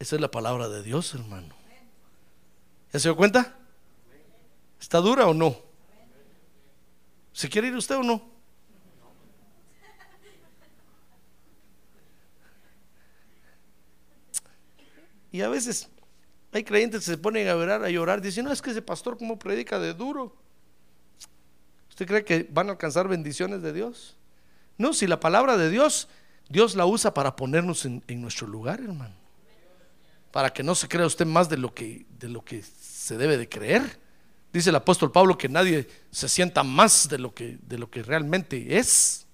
[0.00, 1.54] Esa es la palabra de Dios, hermano.
[2.90, 3.54] ¿Ya se dio cuenta?
[4.80, 5.54] ¿Está dura o no?
[7.34, 8.22] ¿Se quiere ir usted o no?
[15.30, 15.90] Y a veces
[16.50, 19.18] hay creyentes que se ponen a llorar, a llorar, dicen, no, es que ese pastor
[19.18, 20.34] como predica de duro.
[21.90, 24.16] ¿Usted cree que van a alcanzar bendiciones de Dios?
[24.78, 26.08] No, si la palabra de Dios,
[26.48, 29.19] Dios la usa para ponernos en, en nuestro lugar, hermano.
[30.32, 33.36] Para que no se crea usted más de lo que, de lo que se debe
[33.36, 33.98] de creer.
[34.52, 38.02] Dice el apóstol Pablo que nadie se sienta más de lo que, de lo que
[38.02, 39.26] realmente es.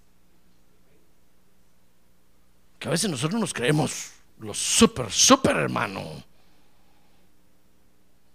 [2.78, 6.22] Que a veces nosotros nos creemos los super, super hermano.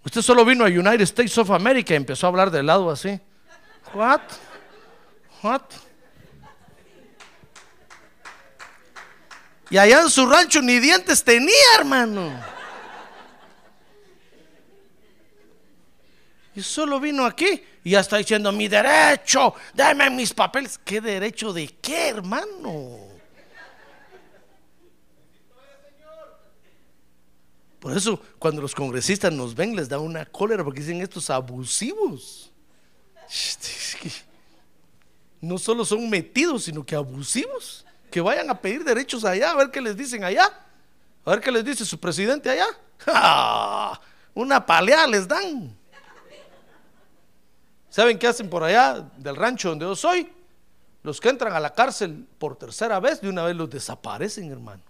[0.04, 3.19] Usted solo vino a United States of America y empezó a hablar del lado así.
[3.93, 4.21] What?
[5.43, 5.62] What?
[9.71, 12.29] Y allá en su rancho ni dientes tenía, hermano.
[16.53, 20.77] Y solo vino aquí y ya está diciendo mi derecho, dame mis papeles.
[20.84, 22.99] ¿Qué derecho de qué, hermano?
[27.79, 32.51] Por eso cuando los congresistas nos ven les da una cólera porque dicen estos abusivos.
[35.39, 37.86] No solo son metidos, sino que abusivos.
[38.12, 40.52] Que vayan a pedir derechos allá, a ver qué les dicen allá.
[41.26, 42.67] A ver qué les dice su presidente allá.
[44.34, 45.76] Una paleada les dan.
[47.89, 50.30] ¿Saben qué hacen por allá del rancho donde yo soy?
[51.04, 54.84] Los que entran a la cárcel por tercera vez, de una vez los desaparecen, hermano.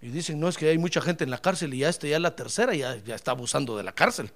[0.00, 2.16] Y dicen, no, es que hay mucha gente en la cárcel y ya este ya
[2.16, 4.30] es la tercera, ya, ya está abusando de la cárcel.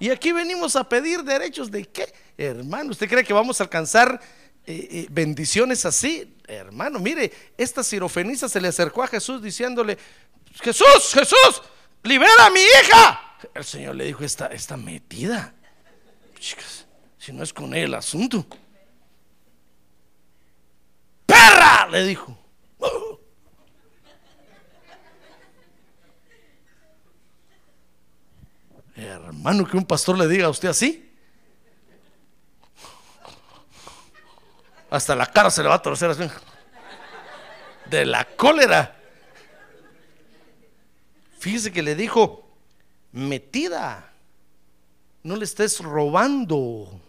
[0.00, 2.90] Y aquí venimos a pedir derechos de qué, hermano.
[2.90, 4.18] ¿Usted cree que vamos a alcanzar
[4.66, 6.34] eh, eh, bendiciones así?
[6.48, 9.98] Hermano, mire, esta sirofenisa se le acercó a Jesús diciéndole,
[10.54, 11.62] Jesús, Jesús,
[12.02, 13.36] libera a mi hija.
[13.54, 15.52] El Señor le dijo, está, está metida.
[16.38, 16.86] Chicas,
[17.18, 18.46] si no es con él el asunto.
[21.26, 22.39] Perra, le dijo.
[29.02, 31.06] Hermano, que un pastor le diga a usted así.
[34.90, 36.24] Hasta la cara se le va a torcer así.
[37.88, 38.96] De la cólera.
[41.38, 42.48] Fíjese que le dijo,
[43.12, 44.12] metida,
[45.22, 47.00] no le estés robando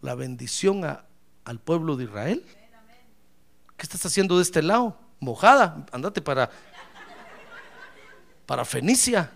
[0.00, 1.04] la bendición a-
[1.44, 2.44] al pueblo de Israel.
[3.76, 4.96] ¿Qué estás haciendo de este lado?
[5.18, 6.50] Mojada, andate para
[8.46, 9.30] para Fenicia.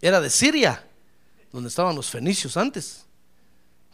[0.00, 0.84] Era de Siria,
[1.52, 3.04] donde estaban los fenicios antes.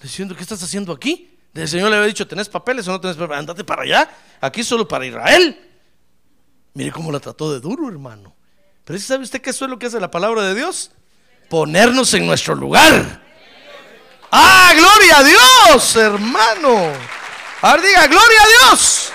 [0.03, 1.39] Diciendo, ¿qué estás haciendo aquí?
[1.55, 3.39] El Señor le había dicho, ¿tenés papeles o no tenés papeles?
[3.39, 5.71] Andate para allá, aquí solo para Israel.
[6.75, 8.35] Mire cómo la trató de duro, hermano.
[8.85, 10.91] Pero ¿sí ¿sabe usted qué es lo que hace la palabra de Dios?
[11.49, 13.23] Ponernos en nuestro lugar.
[14.31, 16.93] ¡Ah, gloria a Dios, hermano!
[17.63, 19.13] A ver, diga, gloria a Dios.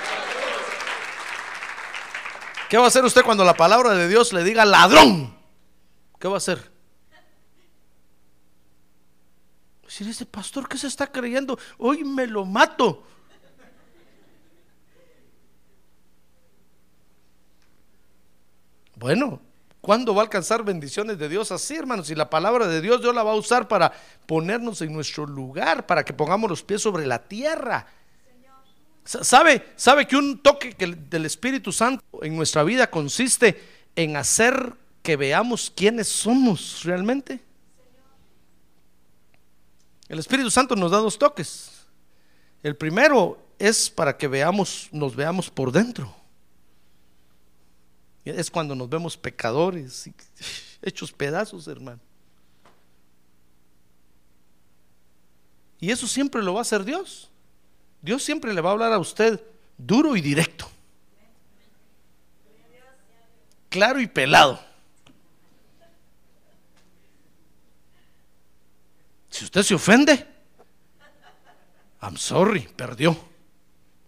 [2.69, 5.35] ¿Qué va a hacer usted cuando la palabra de Dios le diga ladrón?
[6.19, 6.68] ¿Qué va a hacer?
[9.89, 13.01] Decir, ese pastor que se está creyendo, hoy me lo mato.
[18.95, 19.41] Bueno,
[19.81, 22.07] ¿cuándo va a alcanzar bendiciones de Dios así, hermanos?
[22.07, 23.91] Si la palabra de Dios Dios la va a usar para
[24.25, 27.87] ponernos en nuestro lugar, para que pongamos los pies sobre la tierra.
[29.05, 33.59] Sa- ¿Sabe, sabe que un toque que- del Espíritu Santo en nuestra vida consiste
[33.95, 37.39] en hacer que veamos quiénes somos realmente?
[40.09, 41.85] El Espíritu Santo nos da dos toques.
[42.63, 46.13] El primero es para que veamos, nos veamos por dentro.
[48.25, 50.13] Es cuando nos vemos pecadores, y
[50.81, 51.99] hechos pedazos, hermano.
[55.79, 57.29] Y eso siempre lo va a hacer Dios.
[58.01, 59.41] Dios siempre le va a hablar a usted
[59.77, 60.69] duro y directo.
[63.69, 64.68] Claro y pelado.
[69.29, 70.27] Si usted se ofende,
[72.01, 73.17] I'm sorry, perdió.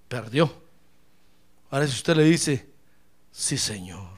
[0.08, 0.62] Perdió.
[1.70, 2.70] Ahora si usted le dice,
[3.32, 4.10] sí Señor.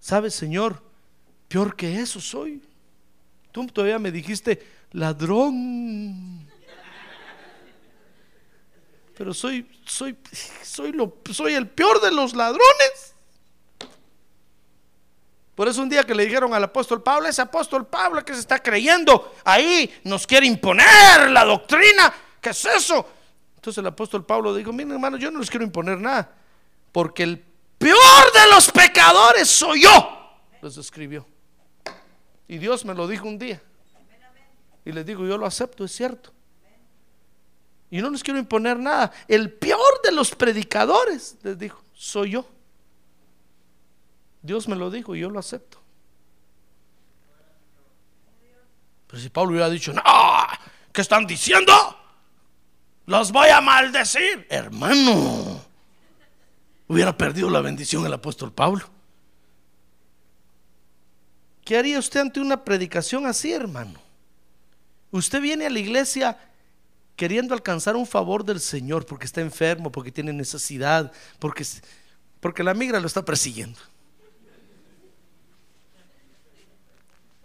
[0.00, 0.82] ¿Sabe Señor?
[1.48, 2.62] Peor que eso soy.
[3.52, 6.46] Tú todavía me dijiste, ladrón.
[9.16, 10.16] Pero soy, soy,
[10.62, 13.15] soy, lo, soy el peor de los ladrones.
[15.56, 18.40] Por eso un día que le dijeron al apóstol Pablo, ese apóstol Pablo que se
[18.40, 22.12] está creyendo, ahí nos quiere imponer la doctrina.
[22.42, 23.08] ¿Qué es eso?
[23.56, 26.30] Entonces el apóstol Pablo dijo, miren hermanos, yo no les quiero imponer nada,
[26.92, 27.42] porque el
[27.78, 30.38] peor de los pecadores soy yo.
[30.60, 31.26] Les escribió.
[32.46, 33.62] Y Dios me lo dijo un día.
[34.84, 36.32] Y les digo, yo lo acepto, es cierto.
[37.90, 39.10] Y no les quiero imponer nada.
[39.26, 42.46] El peor de los predicadores, les dijo, soy yo.
[44.46, 45.78] Dios me lo dijo y yo lo acepto.
[49.08, 50.02] Pero si Pablo hubiera dicho, no,
[50.92, 51.72] ¿qué están diciendo?
[53.06, 54.46] Los voy a maldecir.
[54.48, 55.60] Hermano,
[56.88, 58.88] hubiera perdido la bendición el apóstol Pablo.
[61.64, 64.00] ¿Qué haría usted ante una predicación así, hermano?
[65.10, 66.38] Usted viene a la iglesia
[67.16, 71.64] queriendo alcanzar un favor del Señor porque está enfermo, porque tiene necesidad, porque,
[72.38, 73.80] porque la migra lo está persiguiendo.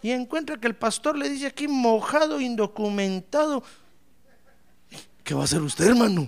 [0.01, 3.63] Y encuentra que el pastor le dice aquí mojado, indocumentado.
[5.23, 6.27] ¿Qué va a hacer usted, hermano?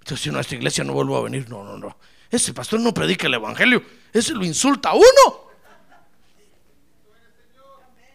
[0.00, 1.48] Entonces, si no, a esta iglesia no vuelvo a venir.
[1.50, 1.96] No, no, no.
[2.30, 3.82] Ese pastor no predica el evangelio.
[4.12, 5.48] Ese lo insulta a uno.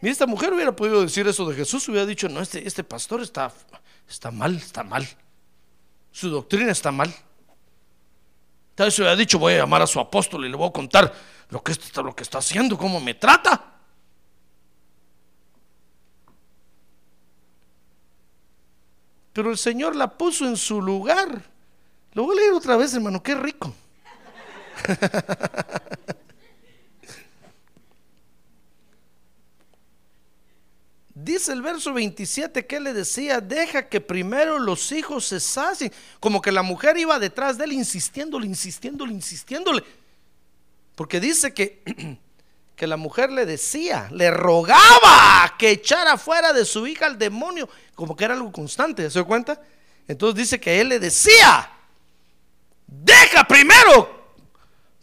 [0.02, 3.22] Y esta mujer hubiera podido decir eso de Jesús, hubiera dicho, no, este, este pastor
[3.22, 3.54] está,
[4.10, 5.08] está mal, está mal.
[6.12, 7.14] Su doctrina está mal.
[8.76, 11.14] Tal vez hubiera dicho, voy a llamar a su apóstol y le voy a contar
[11.54, 13.64] lo que está, lo que está haciendo, cómo me trata.
[19.34, 21.44] Pero el Señor la puso en su lugar.
[22.14, 23.72] Lo voy a leer otra vez, hermano, qué rico.
[31.14, 35.94] Dice el verso 27 que le decía, deja que primero los hijos se sacien.
[36.20, 39.84] Como que la mujer iba detrás de él insistiéndole, insistiéndole, insistiéndole.
[40.96, 42.20] Porque dice que,
[42.76, 47.70] que la mujer le decía, le rogaba que echara fuera de su hija al demonio,
[47.96, 49.62] como que era algo constante, ¿se da cuenta?
[50.08, 51.72] Entonces dice que él le decía,
[52.88, 54.34] deja primero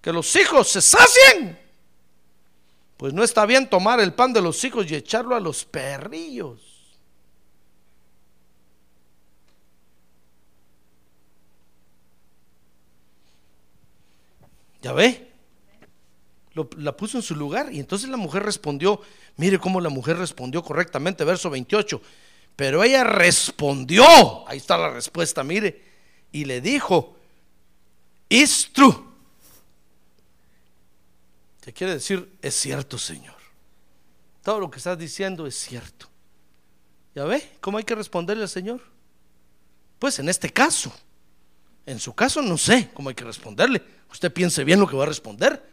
[0.00, 1.60] que los hijos se sacien
[3.00, 6.60] pues no está bien tomar el pan de los hijos y echarlo a los perrillos.
[14.82, 15.29] ¿Ya ve?
[16.54, 19.00] La puso en su lugar y entonces la mujer respondió,
[19.36, 22.00] mire cómo la mujer respondió correctamente, verso 28.
[22.56, 24.04] Pero ella respondió,
[24.48, 25.82] ahí está la respuesta, mire,
[26.32, 27.16] y le dijo,
[28.28, 28.96] it's true.
[31.60, 32.32] ¿Qué quiere decir?
[32.42, 33.36] Es cierto, Señor.
[34.42, 36.08] Todo lo que estás diciendo es cierto.
[37.14, 38.80] ¿Ya ve cómo hay que responderle al Señor?
[39.98, 40.92] Pues en este caso,
[41.86, 43.82] en su caso no sé cómo hay que responderle.
[44.10, 45.69] Usted piense bien lo que va a responder.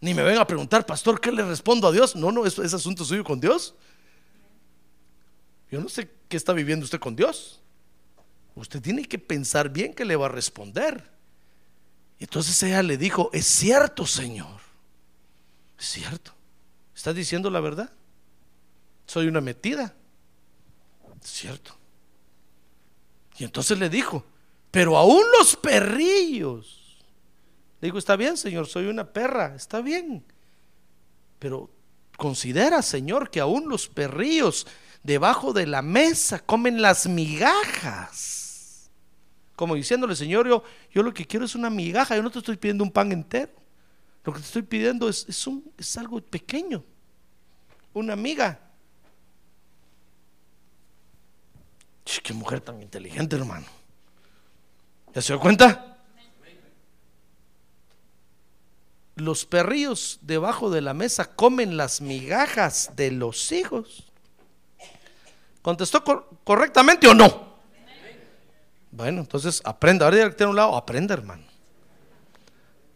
[0.00, 2.14] Ni me venga a preguntar, pastor, ¿qué le respondo a Dios?
[2.14, 3.74] No, no, eso es asunto suyo con Dios.
[5.70, 7.60] Yo no sé qué está viviendo usted con Dios.
[8.54, 11.10] Usted tiene que pensar bien qué le va a responder.
[12.18, 14.60] Y entonces ella le dijo, es cierto, Señor.
[15.78, 16.32] Es cierto.
[16.94, 17.92] ¿Estás diciendo la verdad?
[19.06, 19.94] Soy una metida.
[21.22, 21.76] Es cierto.
[23.38, 24.24] Y entonces le dijo,
[24.70, 26.87] pero aún los perrillos.
[27.80, 30.24] Le digo, está bien, Señor, soy una perra, está bien.
[31.38, 31.70] Pero
[32.16, 34.66] considera, Señor, que aún los perrillos
[35.02, 38.90] debajo de la mesa comen las migajas.
[39.54, 40.62] Como diciéndole, Señor, yo,
[40.92, 43.52] yo lo que quiero es una migaja, yo no te estoy pidiendo un pan entero.
[44.24, 46.84] Lo que te estoy pidiendo es, es, un, es algo pequeño,
[47.94, 48.60] una amiga.
[52.22, 53.66] Qué mujer tan inteligente, hermano.
[55.14, 55.97] ¿Ya se dio cuenta?
[59.18, 64.04] Los perrillos debajo de la mesa comen las migajas de los hijos.
[65.60, 66.04] ¿Contestó
[66.44, 67.48] correctamente o no?
[68.92, 70.06] Bueno, entonces aprenda.
[70.06, 71.42] Ahora que a un lado, aprenda, hermano.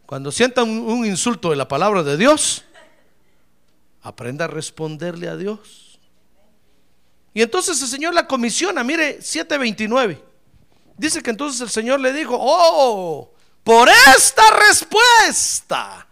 [0.05, 2.63] Cuando sientan un, insulto de la palabra de Dios,
[4.01, 5.99] aprenda a responderle a Dios.
[7.33, 10.23] Y entonces el Señor la comisiona, mire 729.
[10.97, 16.07] Dice que entonces el Señor le dijo, oh, por esta respuesta.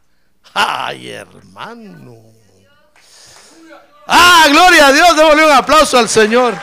[0.54, 2.18] Ay, hermano.
[4.08, 5.16] Ah, gloria a Dios.
[5.16, 6.56] Démosle un aplauso al Señor.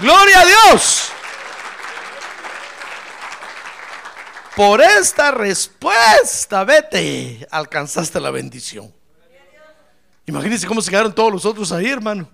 [0.00, 1.12] Gloria a Dios.
[4.56, 8.92] Por esta respuesta, vete, alcanzaste la bendición.
[10.26, 12.28] Imagínense cómo se quedaron todos los otros ahí, hermano.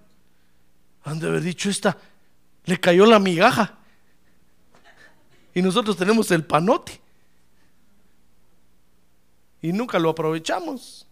[1.05, 1.97] Han de haber dicho esta,
[2.65, 3.79] le cayó la migaja.
[5.55, 7.01] Y nosotros tenemos el panote.
[9.61, 11.07] Y nunca lo aprovechamos.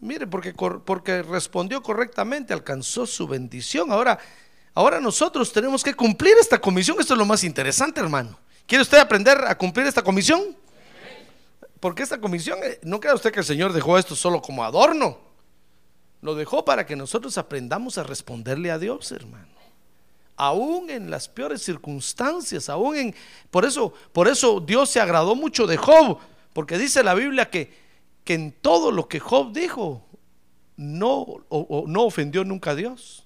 [0.00, 3.92] Mire, porque, porque respondió correctamente, alcanzó su bendición.
[3.92, 4.18] Ahora,
[4.74, 6.96] Ahora nosotros tenemos que cumplir esta comisión.
[6.98, 8.38] Esto es lo más interesante, hermano.
[8.66, 10.56] ¿Quiere usted aprender a cumplir esta comisión?
[11.78, 15.18] Porque esta comisión, eh, no crea usted que el Señor dejó esto solo como adorno.
[16.22, 19.48] Lo dejó para que nosotros aprendamos a responderle a Dios, hermano.
[20.36, 23.14] Aún en las peores circunstancias, aún en
[23.50, 26.18] por eso, por eso Dios se agradó mucho de Job,
[26.52, 27.72] porque dice la Biblia que,
[28.24, 30.04] que en todo lo que Job dijo
[30.76, 31.12] no,
[31.48, 33.24] o- no ofendió nunca a Dios.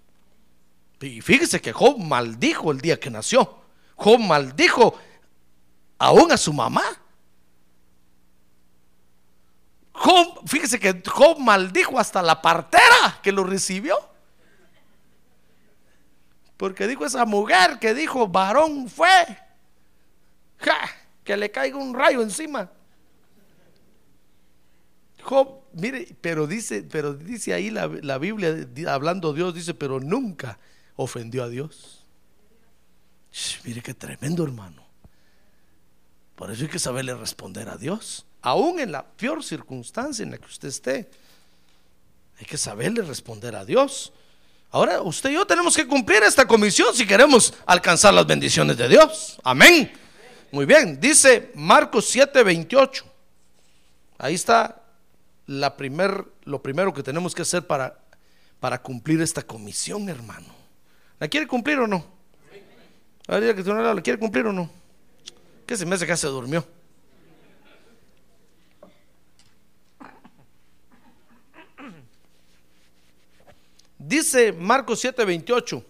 [1.01, 3.59] Y fíjese que Job maldijo el día que nació.
[3.97, 4.95] Job maldijo
[5.99, 6.83] aún a su mamá.
[9.93, 13.97] Job, fíjese que Job maldijo hasta la partera que lo recibió.
[16.57, 19.09] Porque dijo esa mujer que dijo varón fue.
[20.59, 20.89] Ja,
[21.25, 22.71] que le caiga un rayo encima.
[25.73, 30.59] Mire, pero dice, pero dice ahí la, la Biblia, hablando Dios, dice, pero nunca
[30.95, 32.05] ofendió a Dios.
[33.65, 34.87] Mire qué tremendo, hermano.
[36.35, 38.25] Por eso hay que saberle responder a Dios.
[38.41, 41.11] Aún en la peor circunstancia en la que usted esté,
[42.39, 44.13] hay que saberle responder a Dios.
[44.77, 48.87] Ahora usted y yo tenemos que cumplir esta comisión si queremos alcanzar las bendiciones de
[48.89, 49.39] Dios.
[49.43, 49.91] Amén.
[50.53, 53.03] Muy bien, dice Marcos 7:28.
[54.19, 54.83] Ahí está
[55.47, 57.99] la primer, lo primero que tenemos que hacer para,
[58.61, 60.55] para cumplir esta comisión, hermano.
[61.21, 62.05] ¿La quiere cumplir o no?
[63.29, 63.41] La-
[63.95, 64.69] ¿la quiere cumplir o no?
[65.65, 66.67] ¿Qué se me hace que se durmió?
[74.07, 75.83] Dice Marcos 7:28.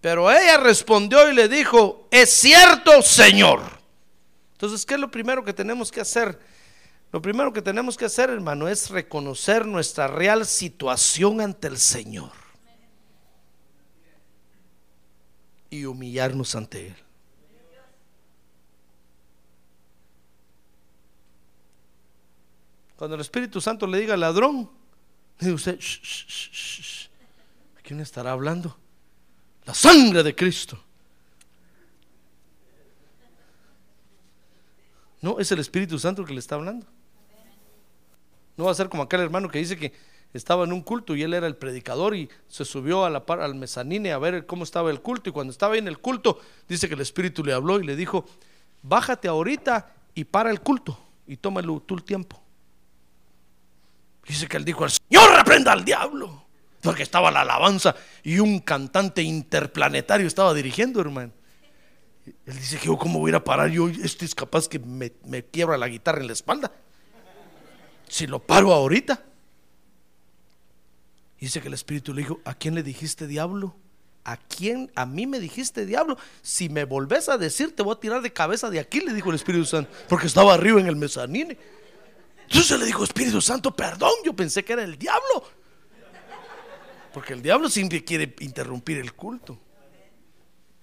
[0.00, 3.62] Pero ella respondió y le dijo, es cierto, Señor.
[4.52, 6.38] Entonces, ¿qué es lo primero que tenemos que hacer?
[7.10, 12.32] Lo primero que tenemos que hacer, hermano, es reconocer nuestra real situación ante el Señor.
[15.70, 16.96] Y humillarnos ante Él.
[22.96, 24.70] Cuando el Espíritu Santo le diga ladrón,
[25.38, 25.78] dice usted.
[27.78, 28.76] ¿a quién estará hablando?
[29.64, 30.78] La sangre de Cristo.
[35.20, 36.86] No, es el Espíritu Santo el que le está hablando.
[38.56, 39.92] No va a ser como aquel hermano que dice que
[40.34, 44.18] estaba en un culto y él era el predicador y se subió al mezanine a
[44.18, 47.42] ver cómo estaba el culto y cuando estaba en el culto dice que el Espíritu
[47.42, 48.26] le habló y le dijo,
[48.82, 52.43] bájate ahorita y para el culto y tómalo tú el tiempo.
[54.26, 56.44] Dice que él dijo, el Señor reprenda al diablo.
[56.80, 61.32] Porque estaba la alabanza y un cantante interplanetario estaba dirigiendo, hermano.
[62.26, 64.78] Él dice que yo cómo voy a ir a parar yo, este es capaz que
[64.78, 66.72] me, me quiebra la guitarra en la espalda.
[68.08, 69.22] Si lo paro ahorita.
[71.40, 73.76] Dice que el Espíritu le dijo, ¿a quién le dijiste diablo?
[74.24, 74.90] ¿A quién?
[74.94, 76.16] A mí me dijiste diablo.
[76.40, 79.28] Si me volvés a decir, te voy a tirar de cabeza de aquí, le dijo
[79.28, 81.58] el Espíritu Santo, porque estaba arriba en el mezanine.
[82.48, 85.44] Entonces le dijo, Espíritu Santo, perdón, yo pensé que era el diablo.
[87.12, 89.58] Porque el diablo siempre quiere interrumpir el culto.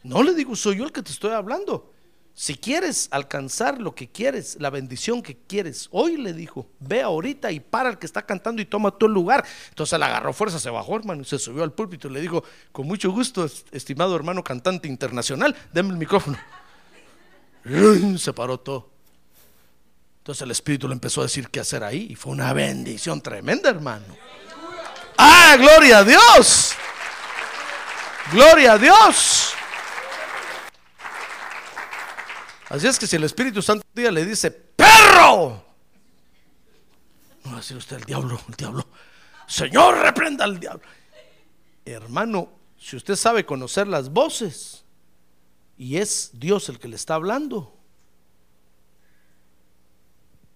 [0.03, 1.91] No le digo, soy yo el que te estoy hablando.
[2.33, 7.51] Si quieres alcanzar lo que quieres, la bendición que quieres, hoy le dijo, ve ahorita
[7.51, 9.45] y para el que está cantando y toma tu lugar.
[9.69, 12.43] Entonces le agarró fuerza, se bajó, hermano, y se subió al púlpito y le dijo,
[12.71, 16.37] con mucho gusto, est- estimado hermano cantante internacional, deme el micrófono.
[18.17, 18.90] Se paró todo.
[20.31, 23.69] Entonces el Espíritu le empezó a decir qué hacer ahí y fue una bendición tremenda,
[23.69, 24.05] hermano.
[25.17, 26.71] ¡Ah, gloria a Dios!
[28.31, 29.51] ¡Gloria a Dios!
[32.69, 35.65] Así es que si el Espíritu Santo un día le dice, perro,
[37.43, 38.87] no va a decir usted el diablo, el diablo.
[39.47, 40.87] Señor, reprenda al diablo.
[41.83, 44.85] Hermano, si usted sabe conocer las voces
[45.77, 47.80] y es Dios el que le está hablando,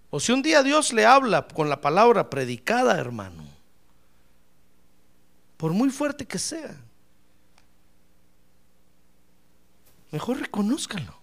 [0.09, 3.43] o si un día Dios le habla con la palabra predicada, hermano,
[5.57, 6.75] por muy fuerte que sea,
[10.11, 11.13] mejor reconózcalo.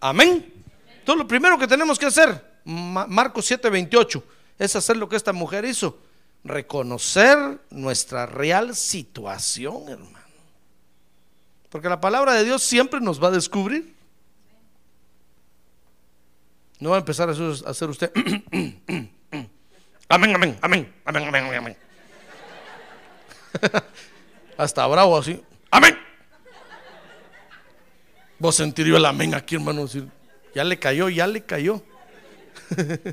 [0.00, 0.52] Amén.
[0.98, 4.22] Entonces lo primero que tenemos que hacer, Ma- Marcos 7:28,
[4.58, 5.98] es hacer lo que esta mujer hizo,
[6.44, 10.18] reconocer nuestra real situación, hermano.
[11.70, 13.94] Porque la palabra de Dios siempre nos va a descubrir.
[16.80, 18.10] No va a empezar a hacer, usted.
[20.08, 21.76] amén, amén, amén, amén, amén, amén, amén.
[24.56, 25.42] Hasta bravo así.
[25.70, 25.98] Amén.
[28.38, 29.84] Vos sentiría el amén aquí, hermano.
[30.54, 31.82] Ya le cayó, ya le cayó.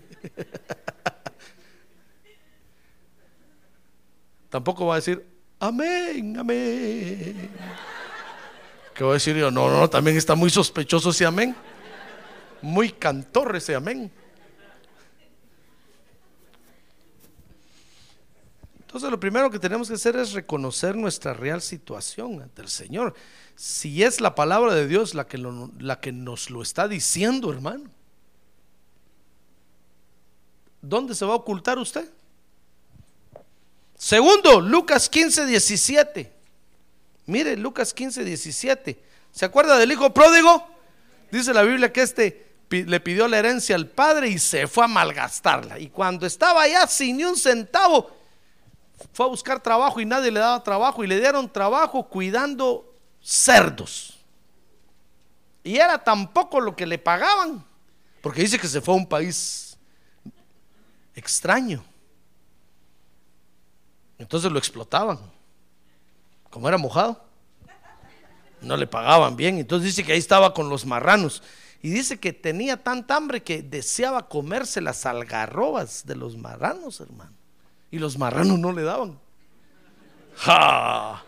[4.50, 5.28] Tampoco va a decir,
[5.60, 7.50] amén, amén.
[8.96, 9.52] ¿Qué voy a decir yo?
[9.52, 11.54] No, no, también está muy sospechoso ese amén.
[12.62, 14.12] Muy cantor ese amén.
[18.88, 23.14] Entonces lo primero que tenemos que hacer es reconocer nuestra real situación ante el Señor.
[23.56, 27.92] Si es la palabra de Dios la que, la que nos lo está diciendo, hermano.
[30.82, 32.10] ¿Dónde se va a ocultar usted?
[33.98, 36.32] Segundo, Lucas 15, 17.
[37.26, 39.04] Mire, Lucas 15, 17.
[39.32, 40.66] ¿Se acuerda del hijo pródigo?
[41.30, 44.88] Dice la Biblia que este le pidió la herencia al padre y se fue a
[44.88, 45.80] malgastarla.
[45.80, 48.12] Y cuando estaba allá sin ni un centavo,
[49.14, 54.18] fue a buscar trabajo y nadie le daba trabajo y le dieron trabajo cuidando cerdos.
[55.64, 57.64] Y era tan poco lo que le pagaban,
[58.22, 59.78] porque dice que se fue a un país
[61.14, 61.84] extraño.
[64.18, 65.20] Entonces lo explotaban.
[66.50, 67.22] Como era mojado,
[68.62, 69.58] no le pagaban bien.
[69.58, 71.44] Entonces dice que ahí estaba con los marranos.
[71.82, 77.34] Y dice que tenía tanta hambre que deseaba comerse las algarrobas de los marranos, hermano.
[77.92, 79.20] Y los marranos no le daban.
[80.36, 81.24] ¡Ja!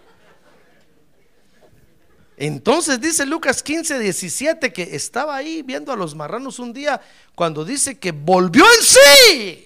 [2.37, 7.01] Entonces dice Lucas 15, 17 que estaba ahí viendo a los marranos un día
[7.35, 9.65] cuando dice que volvió en sí.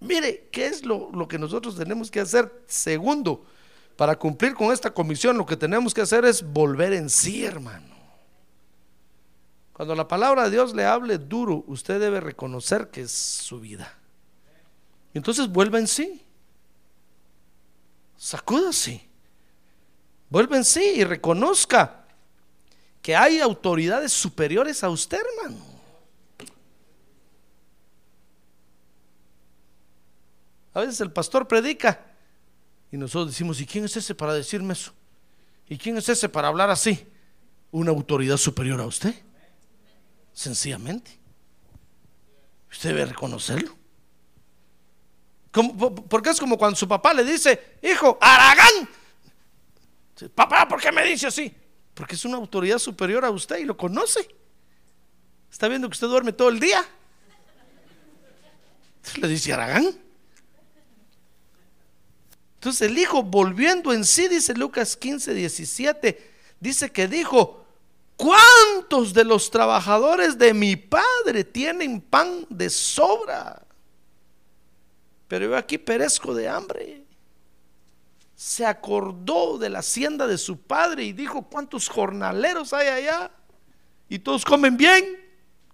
[0.00, 2.52] Mire, ¿qué es lo, lo que nosotros tenemos que hacer?
[2.66, 3.46] Segundo,
[3.96, 7.91] para cumplir con esta comisión, lo que tenemos que hacer es volver en sí, hermano.
[9.82, 13.92] Cuando la palabra de Dios le hable duro, usted debe reconocer que es su vida.
[15.12, 16.24] Entonces vuelva en sí.
[18.16, 19.04] Sacúdase.
[20.30, 22.04] Vuelva en sí y reconozca
[23.02, 25.64] que hay autoridades superiores a usted, hermano.
[30.74, 32.06] A veces el pastor predica
[32.92, 34.92] y nosotros decimos, ¿y quién es ese para decirme eso?
[35.68, 37.04] ¿Y quién es ese para hablar así?
[37.72, 39.12] Una autoridad superior a usted.
[40.32, 41.18] Sencillamente.
[42.70, 43.76] Usted debe reconocerlo.
[46.08, 48.88] Porque es como cuando su papá le dice, hijo, Aragán.
[50.34, 51.54] Papá, ¿por qué me dice así?
[51.94, 54.26] Porque es una autoridad superior a usted y lo conoce.
[55.50, 56.82] Está viendo que usted duerme todo el día.
[59.16, 59.94] Le dice Aragán.
[62.54, 66.30] Entonces el hijo volviendo en sí, dice Lucas 15, 17,
[66.60, 67.61] dice que dijo,
[68.22, 73.60] ¿cuántos de los trabajadores de mi padre tienen pan de sobra?
[75.26, 77.04] Pero yo aquí perezco de hambre.
[78.36, 83.30] Se acordó de la hacienda de su padre y dijo, ¿cuántos jornaleros hay allá?
[84.08, 85.04] Y todos comen bien,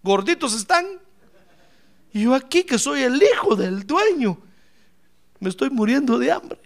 [0.02, 0.86] gorditos están.
[2.14, 4.38] Y yo aquí que soy el hijo del dueño,
[5.38, 6.60] me estoy muriendo de hambre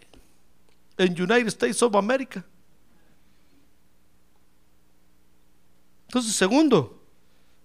[0.97, 2.45] en United States of America.
[6.13, 7.03] Entonces, segundo,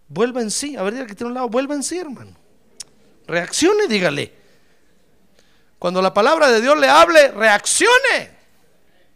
[0.07, 0.77] vuelva en sí.
[0.77, 2.33] A ver, que tiene un lado, vuelva en sí, hermano.
[3.27, 4.33] Reaccione, dígale.
[5.77, 8.31] Cuando la palabra de Dios le hable, reaccione.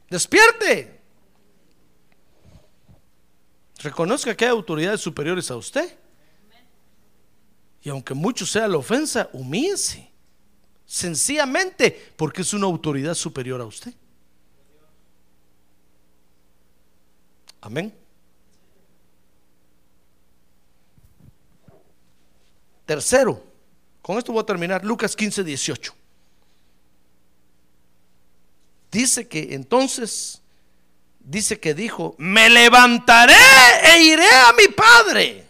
[0.10, 1.00] Despierte.
[3.78, 5.98] Reconozca que hay autoridades superiores a usted.
[7.84, 10.12] Y aunque mucho sea la ofensa, humíllese.
[10.86, 13.94] Sencillamente porque es una autoridad superior a usted.
[17.62, 18.01] Amén.
[22.92, 23.42] Tercero,
[24.02, 25.96] con esto voy a terminar, Lucas 15, 18.
[28.92, 30.42] Dice que entonces,
[31.22, 33.34] dice que dijo, me levantaré
[33.86, 35.48] e iré a mi padre.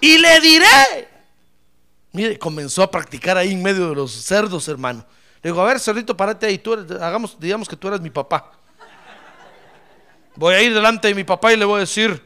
[0.00, 1.08] Y le diré.
[2.10, 5.06] Mire, comenzó a practicar ahí en medio de los cerdos, hermano.
[5.44, 8.10] Le digo, a ver, cerdito, párate ahí, tú eres- hagamos, digamos que tú eres mi
[8.10, 8.50] papá.
[10.34, 12.20] Voy a ir delante de mi papá y le voy a decir,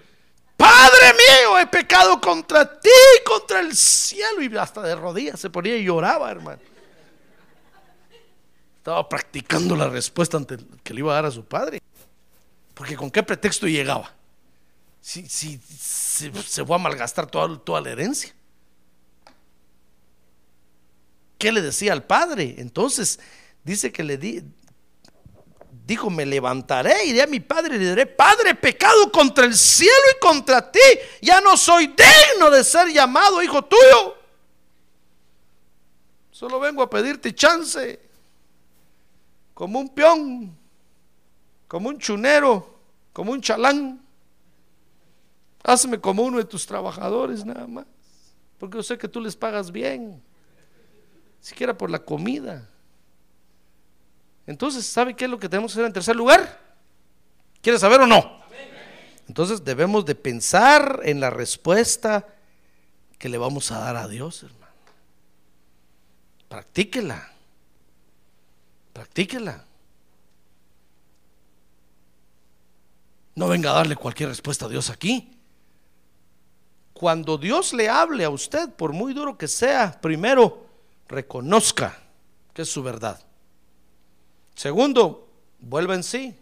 [0.56, 1.21] Padre mío,
[1.62, 2.90] he pecado contra ti,
[3.24, 4.42] contra el cielo.
[4.42, 6.60] Y hasta de rodillas se ponía y lloraba, hermano.
[8.78, 11.80] Estaba practicando la respuesta ante que le iba a dar a su padre.
[12.74, 14.12] Porque con qué pretexto llegaba.
[15.00, 18.34] Si, si se, se fue a malgastar toda, toda la herencia.
[21.38, 22.56] ¿Qué le decía al padre?
[22.58, 23.18] Entonces
[23.64, 24.44] dice que le di,
[25.84, 29.92] dijo, me levantaré, iré a mi padre y le diré, Padre, pecado contra el cielo
[30.14, 30.80] y contra ti,
[31.20, 34.16] ya no soy digno de ser llamado hijo tuyo.
[36.30, 38.00] Solo vengo a pedirte chance,
[39.54, 40.56] como un peón,
[41.68, 42.78] como un chunero,
[43.12, 44.00] como un chalán.
[45.64, 47.86] Hazme como uno de tus trabajadores nada más,
[48.58, 50.22] porque yo sé que tú les pagas bien,
[51.40, 52.68] siquiera por la comida.
[54.52, 56.60] Entonces, ¿sabe qué es lo que tenemos que hacer en tercer lugar?
[57.62, 58.42] ¿Quiere saber o no?
[59.26, 62.26] Entonces debemos de pensar en la respuesta
[63.18, 64.74] que le vamos a dar a Dios, hermano.
[66.50, 67.32] Practíquela.
[68.92, 69.64] Practíquela.
[73.34, 75.34] No venga a darle cualquier respuesta a Dios aquí.
[76.92, 80.66] Cuando Dios le hable a usted, por muy duro que sea, primero
[81.08, 81.98] reconozca
[82.52, 83.18] que es su verdad.
[84.54, 85.28] Segundo,
[85.60, 86.36] vuelva en sí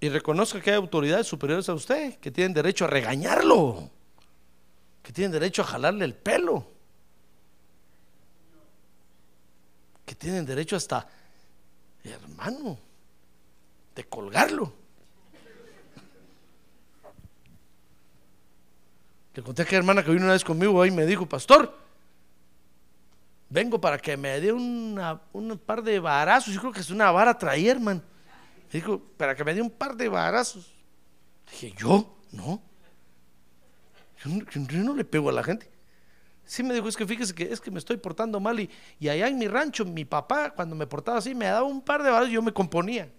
[0.00, 3.90] y reconozca que hay autoridades superiores a usted que tienen derecho a regañarlo,
[5.02, 6.66] que tienen derecho a jalarle el pelo,
[10.04, 11.08] que tienen derecho hasta,
[12.04, 12.78] hermano,
[13.94, 14.72] de colgarlo.
[19.34, 21.81] Le conté a aquella hermana que vino una vez conmigo y me dijo, pastor,
[23.52, 26.54] vengo para que me dé un par de varazos.
[26.54, 28.02] Yo creo que es una vara traer, hermano.
[28.72, 30.72] Dijo, para que me dé un par de varazos.
[31.50, 32.16] Dije, ¿yo?
[32.30, 32.62] No.
[34.24, 35.70] Yo, no le pego a la gente.
[36.44, 39.08] Sí me dijo, es que fíjese que es que me estoy portando mal y, y
[39.08, 42.10] allá en mi rancho, mi papá, cuando me portaba así, me daba un par de
[42.10, 43.10] varazos y yo me componía.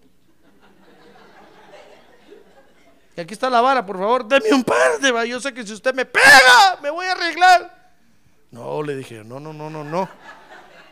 [3.16, 5.30] Y aquí está la vara, por favor, deme un par de varas.
[5.30, 7.83] Yo sé que si usted me pega, me voy a arreglar.
[8.54, 10.08] No, le dije, no, no, no, no, no.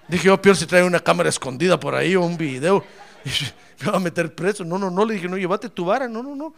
[0.08, 2.84] Dije, yo oh, peor si trae una cámara escondida por ahí o un video.
[3.82, 4.66] me va a meter preso.
[4.66, 5.06] No, no, no.
[5.06, 6.08] Le dije, no, llévate tu vara.
[6.08, 6.56] No, no, no.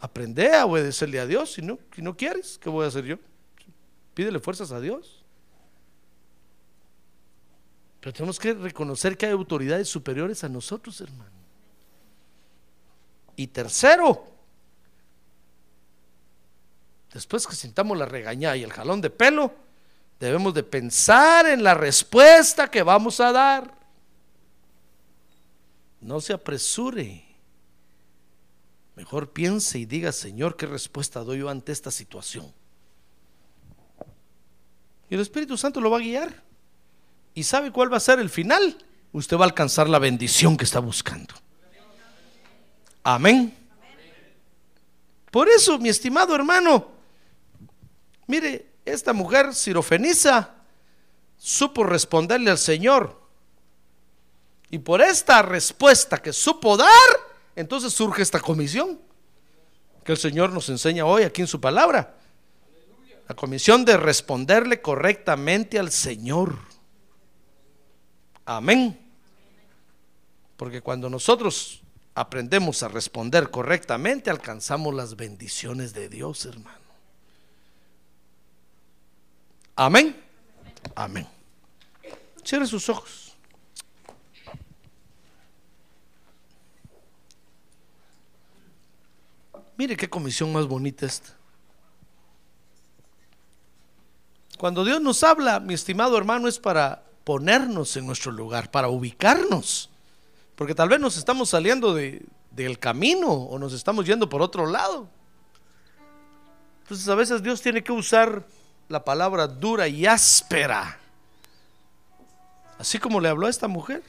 [0.00, 1.52] Aprende a obedecerle a Dios.
[1.52, 3.16] Si no, si no quieres, ¿qué voy a hacer yo?
[4.12, 5.24] Pídele fuerzas a Dios.
[8.00, 11.30] Pero tenemos que reconocer que hay autoridades superiores a nosotros, hermano.
[13.36, 14.24] Y tercero,
[17.14, 19.65] después que sintamos la regañada y el jalón de pelo,
[20.18, 23.74] debemos de pensar en la respuesta que vamos a dar.
[26.00, 27.24] No se apresure.
[28.94, 32.52] Mejor piense y diga, Señor, ¿qué respuesta doy yo ante esta situación?
[35.10, 36.42] Y el Espíritu Santo lo va a guiar.
[37.34, 38.78] ¿Y sabe cuál va a ser el final?
[39.12, 41.34] Usted va a alcanzar la bendición que está buscando.
[43.02, 43.54] Amén.
[45.30, 46.96] Por eso, mi estimado hermano,
[48.26, 50.54] Mire, esta mujer sirofeniza
[51.36, 53.20] supo responderle al Señor.
[54.70, 56.88] Y por esta respuesta que supo dar,
[57.54, 59.00] entonces surge esta comisión
[60.04, 62.14] que el Señor nos enseña hoy aquí en su palabra.
[63.28, 66.56] La comisión de responderle correctamente al Señor.
[68.44, 68.98] Amén.
[70.56, 71.82] Porque cuando nosotros
[72.14, 76.85] aprendemos a responder correctamente, alcanzamos las bendiciones de Dios, hermano.
[79.76, 80.16] Amén.
[80.94, 81.26] Amén.
[82.42, 83.36] Cierre sus ojos.
[89.76, 91.36] Mire qué comisión más bonita esta.
[94.56, 99.90] Cuando Dios nos habla, mi estimado hermano, es para ponernos en nuestro lugar, para ubicarnos.
[100.54, 104.64] Porque tal vez nos estamos saliendo de, del camino o nos estamos yendo por otro
[104.64, 105.10] lado.
[106.84, 108.46] Entonces a veces Dios tiene que usar
[108.88, 110.98] la palabra dura y áspera.
[112.78, 114.02] Así como le habló a esta mujer.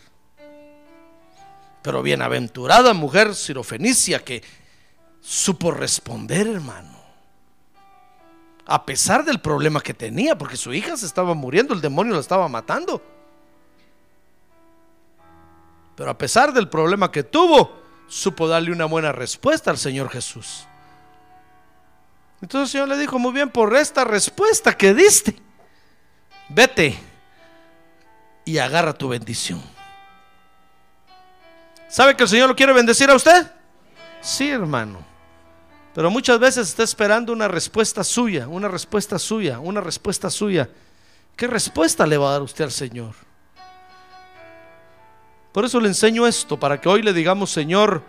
[1.82, 4.43] Pero bienaventurada mujer sirofenicia que
[5.21, 6.97] supo responder, hermano.
[8.65, 12.19] A pesar del problema que tenía, porque su hija se estaba muriendo, el demonio la
[12.19, 13.01] estaba matando.
[15.95, 20.67] Pero a pesar del problema que tuvo, supo darle una buena respuesta al Señor Jesús.
[22.42, 25.36] Entonces el Señor le dijo, muy bien, por esta respuesta que diste,
[26.50, 26.98] vete
[28.46, 29.62] y agarra tu bendición.
[31.88, 33.52] ¿Sabe que el Señor lo quiere bendecir a usted?
[34.22, 35.00] Sí, hermano.
[35.96, 40.70] Pero muchas veces está esperando una respuesta suya, una respuesta suya, una respuesta suya.
[41.36, 43.16] ¿Qué respuesta le va a dar usted al Señor?
[45.52, 48.04] Por eso le enseño esto, para que hoy le digamos, Señor,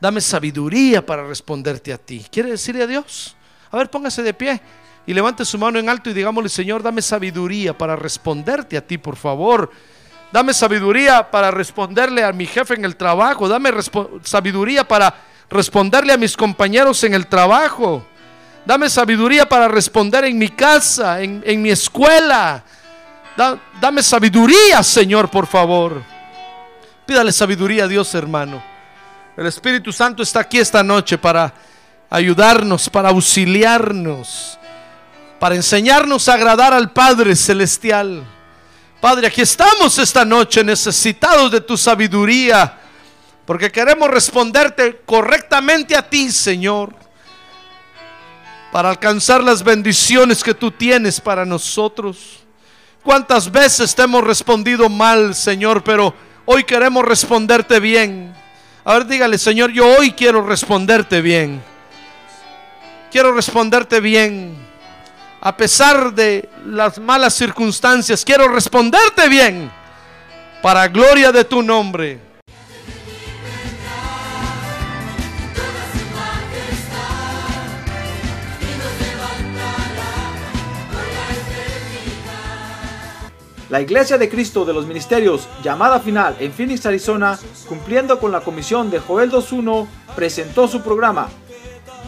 [0.00, 2.24] dame sabiduría para responderte a ti.
[2.30, 3.36] ¿Quiere decirle a Dios?
[3.70, 4.60] A ver, póngase de pie
[5.06, 8.98] y levante su mano en alto y digámosle, Señor, dame sabiduría para responderte a ti,
[8.98, 9.70] por favor.
[10.30, 13.48] Dame sabiduría para responderle a mi jefe en el trabajo.
[13.48, 13.70] Dame
[14.22, 15.14] sabiduría para
[15.48, 18.06] responderle a mis compañeros en el trabajo.
[18.66, 22.62] Dame sabiduría para responder en mi casa, en, mi escuela.
[23.80, 26.02] dame sabiduría, Señor, por favor.
[27.06, 28.62] Pídale sabiduría a Dios, hermano.
[29.34, 31.54] El Espíritu Santo está aquí esta noche para
[32.10, 34.58] ayudarnos, para auxiliarnos,
[35.38, 38.24] para enseñarnos a agradar al Padre Celestial.
[39.00, 42.78] Padre, aquí estamos esta noche necesitados de tu sabiduría,
[43.46, 46.94] porque queremos responderte correctamente a ti, Señor,
[48.72, 52.40] para alcanzar las bendiciones que tú tienes para nosotros.
[53.02, 56.12] cuántas veces te hemos respondido mal, Señor, pero
[56.44, 58.34] hoy queremos responderte bien.
[58.84, 61.62] A ver, dígale, Señor, yo hoy quiero responderte bien.
[63.10, 64.54] Quiero responderte bien.
[65.40, 69.70] A pesar de las malas circunstancias, quiero responderte bien.
[70.60, 72.28] Para gloria de tu nombre.
[83.70, 87.38] La Iglesia de Cristo de los Ministerios, llamada final en Phoenix, Arizona,
[87.68, 89.86] cumpliendo con la comisión de Joel 2.1,
[90.16, 91.28] presentó su programa,